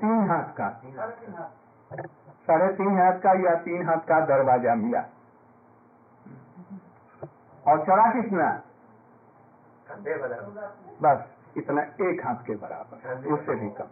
तीन 0.00 0.28
हाथ 0.30 0.52
का। 0.56 0.68
साढ़े 2.46 2.68
तीन 2.74 2.98
हाथ 2.98 3.18
का 3.18 3.32
या 3.40 3.54
तीन 3.60 3.86
हाथ 3.88 4.06
का 4.08 4.20
दरवाज़ा 4.26 4.74
मिला। 4.74 5.04
और 7.64 7.84
चौड़ा 7.86 8.10
कितना? 8.12 8.50
बस, 11.02 11.24
इतना 11.56 11.82
एक 12.02 12.24
हाथ 12.26 12.44
के 12.46 12.54
बराबर, 12.56 12.96
उससे 13.32 13.54
भी 13.54 13.68
कम। 13.70 13.88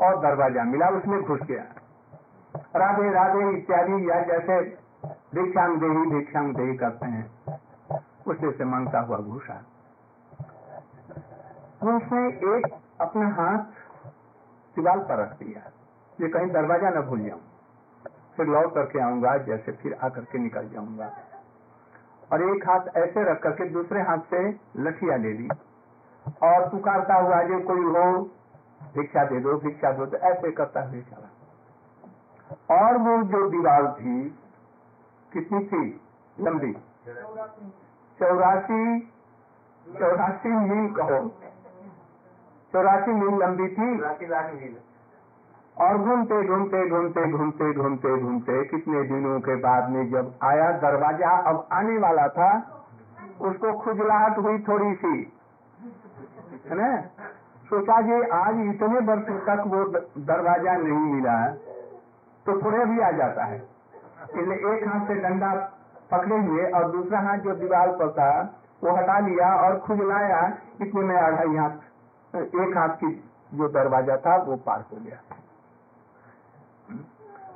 और 0.00 0.20
दरवाज़ा 0.20 0.64
मिला, 0.64 0.88
उसमें 0.88 1.22
घुस 1.22 1.40
गया। 1.40 1.64
राधे 2.76 3.10
राधे, 3.10 3.50
इत्यादि 3.58 4.10
या 4.10 4.20
जैसे 4.22 4.54
भिक्षांग 5.34 5.76
देही 5.80 6.06
भिक्षांग 6.10 6.54
देही 6.56 6.76
करते 6.76 7.06
हैं। 7.06 7.24
उससे 8.26 8.50
से 8.52 8.64
माँगता 8.64 9.00
हुआ 9.00 9.18
घुसा 9.18 9.54
तो 11.80 11.96
उसने 11.96 12.26
एक 12.50 12.66
अपना 13.00 13.28
हाथ 13.28 13.58
दीवार 14.76 14.98
पर 14.98 15.18
रख 15.18 15.32
दिया। 15.38 15.62
ये 16.18 16.28
कहीं 16.28 16.46
दरवाज़ा 16.46 16.90
न 16.90 17.00
भूल 17.00 17.22
जाऊँ। 17.22 17.40
फिर 18.36 18.46
लौट 18.46 18.74
करके 18.74 19.00
आऊँगा, 19.00 19.36
जैसे 19.38 19.72
फिर 19.72 19.96
आकर 20.02 20.24
के 20.24 20.38
निकल 20.38 20.68
जाऊँगा। 20.68 21.10
और 22.32 22.42
एक 22.42 22.68
हाथ 22.68 22.96
ऐसे 22.96 23.24
रख 23.24 23.42
करके 23.42 23.68
दूसरे 23.68 24.02
हाथ 24.02 24.18
से 24.30 24.48
लठिया 24.76 25.16
ले 25.16 25.32
ली। 25.32 25.48
और 26.42 26.68
पुकारता 26.68 27.14
हुआ 27.14 27.42
जो 27.42 27.58
कोई 27.60 27.84
हो, 27.94 28.22
भिक्षा 28.94 29.24
दे 29.24 29.40
दो, 29.40 29.56
भिक्षा 29.58 29.92
दो। 29.92 30.06
तो 30.06 30.16
ऐसे 30.16 30.50
करता 30.52 30.82
हुए 30.82 31.00
चला। 31.00 31.28
और 32.76 32.96
वो 32.98 33.22
जो 33.22 33.48
दीवार 33.50 33.92
थी 33.92 34.38
कितनी 35.32 35.64
थी? 35.66 35.82
लंबी 36.36 36.72
चौरासी। 38.20 39.00
चौरासी 39.86 40.48
मील 40.48 40.92
कहो। 40.94 41.18
चौरासी 42.74 43.12
मील 43.14 43.38
लंबी 43.38 43.68
थी? 43.70 43.88
और 45.76 45.98
घूमते 45.98 46.42
घूमते 46.46 46.88
घूमते 46.88 47.22
घूमते 47.30 47.72
घूमते 47.74 48.16
घूमते 48.18 48.62
कितने 48.64 49.02
दिनों 49.04 49.38
के 49.40 49.54
बाद 49.60 49.88
में 49.90 50.10
जब 50.10 50.32
आया 50.42 50.70
दरवाज़ा 50.80 51.30
अब 51.50 51.66
आने 51.72 51.98
वाला 51.98 52.26
था 52.28 52.50
उसको 53.40 53.72
खुजलाहट 53.78 54.38
हुई 54.38 54.58
थोड़ी 54.62 54.94
सी। 54.94 55.14
है 56.68 56.76
ना? 56.76 56.90
सोचा 57.64 58.00
जी 58.00 58.20
आज 58.34 58.60
इतने 58.66 59.00
वर्ष 59.06 59.28
तक 59.46 59.62
वो 59.66 59.84
दरवाज़ा 60.22 60.76
नहीं 60.76 61.12
मिला 61.12 61.36
है 61.38 61.52
तो 62.46 62.60
थोड़े 62.62 62.84
भी 62.84 63.00
आ 63.00 63.10
जाता 63.12 63.44
है। 63.44 63.58
इसलिए 64.24 64.74
एक 64.74 64.86
हाथ 64.88 65.06
से 65.06 65.14
डंडा 65.22 65.52
पकड़े 66.12 66.38
हुए 66.38 66.64
और 66.70 66.90
दूसरा 66.92 67.20
हाथ 67.20 67.38
जो 67.38 67.54
दीवार 67.56 67.88
पर 67.98 68.10
था, 68.12 68.30
वो 68.82 68.96
हटा 68.96 69.18
लिया 69.20 69.54
और 69.56 69.78
खुजलाया 69.80 70.40
इतने 70.82 71.02
में 71.02 71.16
अढ़ाई 71.16 71.56
हाथ, 71.56 71.76
एक 72.34 72.76
हाथ 72.76 72.96
की 72.96 73.12
जो 73.54 73.68
दरवाज़ा 73.70 74.16
था, 74.16 74.36
वो 74.38 74.56
पार 74.66 74.84
हो 74.92 74.98
गया। 74.98 75.18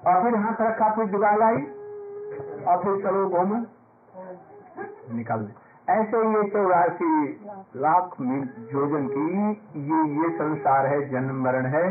और 0.06 0.22
फिर 0.22 0.34
हाथ 0.36 0.60
रखा, 0.60 0.88
फिर 0.96 1.06
दीवार 1.06 1.42
आई 1.42 1.62
और 2.64 2.82
फिर 2.82 3.02
चलो 3.02 3.28
घूम। 3.28 3.54
निकल 5.12 5.48
ऐसे 5.88 6.18
ये 6.28 6.42
चौरासी 6.50 7.26
लाख 7.76 8.14
योजन 8.20 9.06
की, 9.08 9.26
ये 9.82 9.98
ये 10.14 10.30
संसार 10.38 10.86
है, 10.86 11.08
जन्म 11.10 11.42
मरण 11.44 11.66
है। 11.66 11.84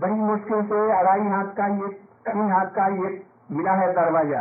बड़ी 0.00 0.12
मुश्किल 0.12 0.62
से 0.64 0.80
अढ़ाई 0.92 1.28
हाथ 1.28 1.54
का 1.56 1.66
ये 1.76 1.88
हाथ 2.28 2.66
का 2.76 2.86
ये 2.96 3.08
मिला 3.50 3.72
है 3.72 3.92
दरवाज़ा, 3.92 4.40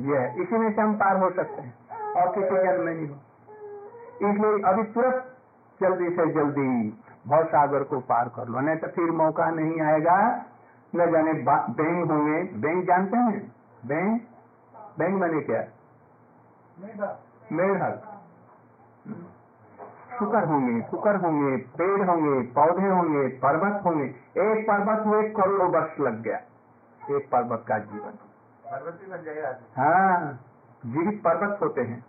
ये 0.00 0.18
इसी 0.42 0.56
में 0.56 0.70
से 0.72 0.80
हम 0.80 0.94
पार 0.96 1.16
हो 1.16 1.30
सकते 1.30 1.62
हैं 1.62 1.74
और 2.14 2.28
किसी 2.34 2.56
जन्म 2.58 2.84
में 2.84 2.94
नहीं 2.94 3.08
हो। 3.08 3.14
इसलिए 4.22 4.62
अभी 4.70 4.82
तुरंत 4.92 5.30
जल्दी 5.80 6.08
से 6.10 6.26
जल्दी 6.32 6.68
भव 7.26 7.44
सागर 7.46 7.82
को 7.82 7.98
पार 8.02 8.28
कर 8.28 8.48
लो, 8.48 8.60
नहीं 8.60 8.76
तो 8.76 8.88
फिर 8.88 9.10
मौका 9.12 9.50
नहीं 9.50 9.80
आएगा। 9.82 10.16
न 10.92 11.10
जाने 11.12 11.32
बैंक 11.32 12.10
होंगे। 12.10 12.42
बैंक 12.62 12.84
जानते 12.86 13.16
हैं? 13.18 13.40
बैंक? 13.82 14.22
बैंक 14.98 15.20
बने 15.20 15.40
क्या? 15.40 15.62
मेढक 17.52 18.02
शुकर 20.14 20.44
होंगे 20.44 20.80
शुकर 20.82 21.16
होंगे, 21.16 21.56
पेड़ 21.76 22.08
होंगे, 22.08 22.40
पौधे 22.52 22.88
होंगे, 22.88 23.26
पर्वत 23.38 23.80
होंगे। 23.84 24.04
एक 24.04 24.66
पर्वत 24.68 25.06
में 25.06 25.32
करोड़ों 25.32 25.68
वर्ष 25.70 26.00
लग 26.00 26.22
गया। 26.22 26.40
एक 27.10 27.30
पर्वत 27.30 27.64
का 27.68 27.78
जीवन। 27.78 28.10
पर्वत 28.10 28.94
भी 28.94 29.06
बन 29.06 29.22
जाएगा 29.22 29.48
हाँ 29.76 30.40
जीवित 30.86 31.22
पर्वत 31.24 31.58
होते 31.62 31.80
हैं। 31.80 32.04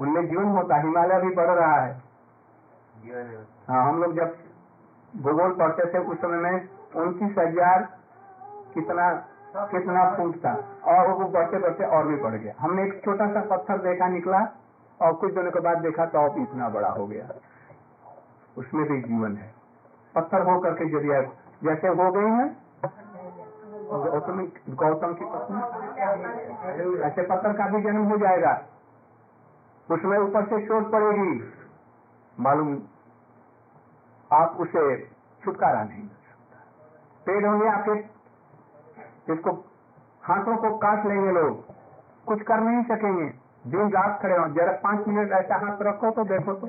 उनमें 0.00 0.28
जीवन 0.28 0.44
होता 0.44 0.76
है 0.76 0.82
हिमालय 0.82 1.20
भी 1.20 1.34
बढ़ 1.34 1.50
रहा 1.50 1.76
है। 1.76 2.02
हाँ 3.68 3.88
हम 3.88 4.02
लोग 4.02 4.14
जब 4.14 4.36
भूगोल 5.16 5.52
पढ़ते 5.52 5.94
थे 5.94 5.98
उस 5.98 6.20
समय 6.20 6.36
में 6.36 6.68
उनतीस 6.96 7.38
हज़ार 7.38 7.98
कितना 8.74 9.26
कितना 9.56 10.16
फूट 10.16 10.36
था। 10.36 10.64
और 10.84 11.08
वो 11.08 11.28
बढ़ते 11.28 11.58
बढ़ते 11.58 11.84
और 11.84 12.06
भी 12.06 12.16
बढ़ 12.16 12.34
गया। 12.34 12.54
हमने 12.58 12.82
एक 12.82 13.04
छोटा 13.04 13.26
सा 13.26 13.56
पत्थर 13.56 13.78
देखा 13.78 14.08
निकला 14.08 14.48
और 15.00 15.12
कुछ 15.12 15.34
दिनों 15.34 15.50
के 15.50 15.60
बाद 15.60 15.78
देखा 15.78 16.06
तो 16.06 16.18
अब 16.18 16.38
इतना 16.38 16.68
बड़ा 16.68 16.88
हो 16.88 17.06
गया। 17.06 17.28
उसमें 18.58 18.88
भी 18.88 19.02
जीवन 19.02 19.36
है। 19.36 19.54
पत्थर 20.14 20.42
हो 20.42 20.60
करके 20.60 21.16
आप- 21.16 21.34
जैसे 21.64 21.88
हो 21.88 22.12
गई 22.12 22.30
है 22.30 22.63
गौतम 23.98 24.48
गौतम 24.74 25.14
की 25.14 25.24
पत्नी। 25.24 27.00
ऐसे 27.00 27.22
पत्थर 27.22 27.52
का 27.52 27.66
भी 27.66 27.82
जन्म 27.82 28.04
हो 28.04 28.16
जाएगा। 28.16 28.62
उसमें 29.90 30.18
ऊपर 30.18 30.44
से 30.44 30.66
चोट 30.66 30.90
पड़ेगी। 30.90 31.52
मालूम, 32.40 32.78
आप 34.32 34.56
उसे 34.60 35.10
छुटकारा 35.44 35.84
नहीं 35.84 35.98
मिल 35.98 36.08
सकता। 36.08 36.62
पेड़ 37.26 37.46
होंगे 37.46 37.68
आपके। 37.68 37.94
जिसको 39.28 39.50
हाथों 40.22 40.56
को 40.56 40.78
काट 40.78 41.06
लेंगे 41.06 41.32
लोग। 41.32 41.66
कुछ 42.26 42.42
कर 42.42 42.60
नहीं 42.60 42.84
सकेंगे। 42.84 43.34
दिन 43.66 43.88
रात 43.88 44.22
खड़े 44.22 44.36
हो। 44.36 44.48
जरा 44.48 44.72
पाँच 44.72 45.08
मिनट 45.08 45.32
ऐसा 45.32 45.54
हाथ 45.54 45.76
रखो 45.82 46.10
तो 46.10 46.24
देखो 46.24 46.52
तो 46.52 46.66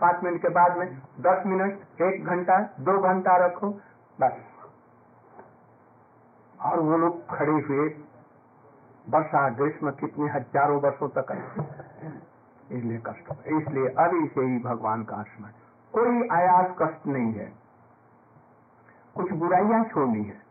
पाँच 0.00 0.22
मिनट 0.24 0.42
के 0.42 0.48
बाद 0.48 0.76
में 0.76 1.02
दस 1.20 1.42
मिनट, 1.46 2.00
एक 2.02 2.24
घंटा, 2.24 2.58
दो 2.80 2.98
घंटा 2.98 3.36
रखो। 3.36 3.68
बस। 4.20 4.53
और 6.64 6.80
वो 6.80 6.96
लोग 6.98 7.26
खड़े 7.30 7.52
हुए, 7.52 7.88
वर्षा 9.06 9.48
ग्रीष्म 9.56 9.90
कितने 9.94 10.30
हज़ारों 10.30 10.80
वर्षों 10.80 11.08
तक 11.08 11.32
है 11.32 11.42
इसलिए 12.70 12.98
कष्ट, 13.06 13.30
इसलिए 13.30 13.88
अभी 13.98 14.26
से 14.28 14.40
ही 14.42 14.58
भगवान 14.60 15.02
का 15.02 15.22
स्मरण 15.24 15.52
कोई 15.94 16.28
आयास 16.32 16.74
कष्ट 16.78 17.06
नहीं 17.06 17.32
है। 17.32 17.52
कुछ 19.16 19.32
बुराइयाँ 19.32 19.84
छोड़नी 19.84 20.22
है। 20.22 20.42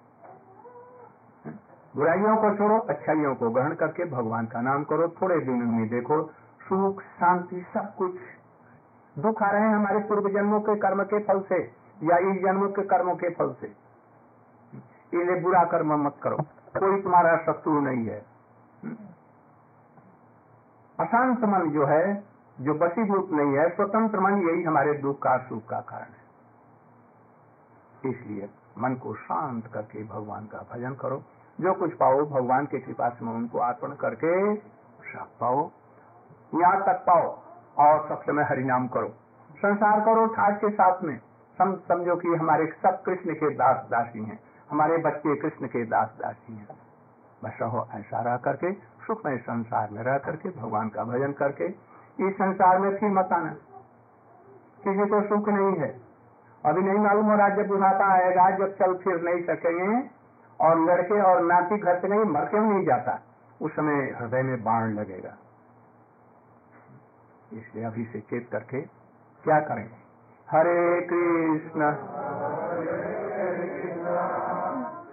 बुराइयों 1.95 2.35
को 2.37 2.55
छोड़ो, 2.57 2.77
अच्छाइयों 2.79 3.33
को 3.35 3.49
ग्रहण 3.49 3.73
करके 3.73 4.05
भगवान 4.05 4.45
का 4.45 4.61
नाम 4.61 4.83
करो, 4.83 5.07
थोड़े 5.21 5.39
दिनों 5.39 5.71
में 5.71 5.87
देखो, 5.89 6.21
सुख, 6.61 7.01
शांति, 7.01 7.65
सब 7.73 7.93
कुछ। 7.95 8.15
दुख 9.15 9.43
आ 9.43 9.49
रहे 9.51 9.61
हैं 9.61 9.75
हमारे 9.75 9.99
पूर्व 9.99 10.29
जन्मों 10.29 10.59
के 10.61 10.75
कर्म 10.77 11.03
के 11.03 11.19
फल 11.19 11.41
से, 11.49 11.59
या 12.03 12.17
इस 12.29 12.41
जन्मों 12.43 12.69
के 12.69 12.83
कर्मों 12.87 13.15
के 13.15 13.29
फल 13.29 13.53
से। 13.61 13.67
इसलिए 15.13 15.39
बुरा 15.39 15.63
कर्म 15.63 15.93
मत 16.05 16.15
करो। 16.23 16.37
कोई 16.77 17.01
तुम्हारा 17.01 17.37
शत्रु 17.37 17.79
नहीं 17.79 18.05
है। 18.05 18.25
अशांत 20.99 21.43
मन 21.43 21.69
जो 21.69 21.85
है, 21.85 22.23
जो 22.61 22.73
बसीभूत 22.73 23.29
नहीं 23.31 23.57
है, 23.57 23.75
स्वतंत्र 23.75 24.19
मन 24.19 24.49
यही 24.49 24.63
हमारे 24.63 24.93
दुख 24.93 25.19
का, 25.19 25.37
सुख 25.37 25.65
का 25.65 25.79
कारण 25.79 26.05
है। 26.05 26.23
इसलिए 28.09 28.49
मन 28.79 28.93
को 28.93 29.13
शांत 29.13 29.67
करके 29.67 30.03
भगवान 30.03 30.45
का 30.45 30.65
भजन 30.73 30.93
करो। 30.93 31.23
जो 31.61 31.73
कुछ 31.73 31.93
पाओ, 31.93 32.25
भगवान 32.25 32.65
की 32.65 32.79
कृपा 32.79 33.09
से 33.09 33.25
उनको 33.25 33.59
अर्पण 33.59 33.91
करके 33.91 34.55
सब 34.55 35.27
पाओ। 35.39 35.71
यहाँ 36.55 36.81
तक 36.81 37.03
पाओ 37.09 37.39
और 37.77 38.09
सब 38.09 38.21
समय 38.21 38.43
हरिनाम 38.43 38.87
करो। 38.87 39.09
संसार 39.51 39.99
करो 39.99 40.25
ठाट 40.25 40.57
के 40.57 40.69
साथ 40.69 41.01
में। 41.03 41.19
सम, 41.57 41.75
समझो 41.87 42.15
कि 42.15 42.27
हमारे 42.27 42.67
सब 42.67 43.03
कृष्ण 43.03 43.33
के 43.33 43.49
दास, 43.49 43.87
दासी 43.91 44.23
हैं। 44.23 44.39
हमारे 44.73 44.97
बच्चे 44.97 45.35
कृष्ण 45.35 45.67
के 45.67 45.85
दास 45.85 46.17
दासी 46.21 46.53
हैं। 46.55 46.67
बस 47.43 47.51
रहो 47.61 47.87
ऐसा 47.93 48.21
रह 48.21 48.37
करके 48.37 48.73
सुखमय 48.73 49.37
संसार 49.37 49.89
में 49.91 50.03
रह 50.03 50.17
करके, 50.17 50.49
भगवान 50.49 50.89
का 50.89 51.03
भजन 51.03 51.31
करके, 51.31 51.65
इस 52.27 52.33
संसार 52.33 52.79
में 52.79 52.97
फिर 52.97 53.09
मत 53.09 53.29
आना। 53.33 53.49
किसी 54.83 55.09
को 55.09 55.21
सुख 55.21 55.49
नहीं 55.49 55.79
है। 55.79 56.01
अभी 56.65 56.81
नहीं 56.81 56.99
मालूम 56.99 57.25
हो 57.25 57.35
रहा 57.35 57.49
जब 57.49 57.67
बुढ़ापा 57.67 58.07
आएगा, 58.07 58.49
जब 58.49 58.77
चल 58.77 58.95
फिर 58.95 59.21
नहीं 59.21 59.43
सकेंगे, 59.43 60.09
और 60.61 60.79
लड़के 60.79 61.21
और 61.21 61.41
नाती 61.41 61.77
घर 61.77 61.99
से 61.99 62.07
नहीं 62.07 62.19
मर 62.19 62.45
क्यों 62.45 62.61
नहीं 62.61 62.85
जाता? 62.85 63.19
उस 63.61 63.75
समय 63.75 63.93
हृदय 63.93 64.41
में 64.41 64.63
बाण 64.63 64.93
लगेगा। 64.93 65.37
इसलिए 67.53 67.83
अभी 67.83 68.05
से 68.05 68.19
चेत 68.19 68.49
करके 68.51 68.81
क्या 69.43 69.59
करें? 69.59 69.89
हरे 70.49 71.01
कृष्ण। 71.01 71.95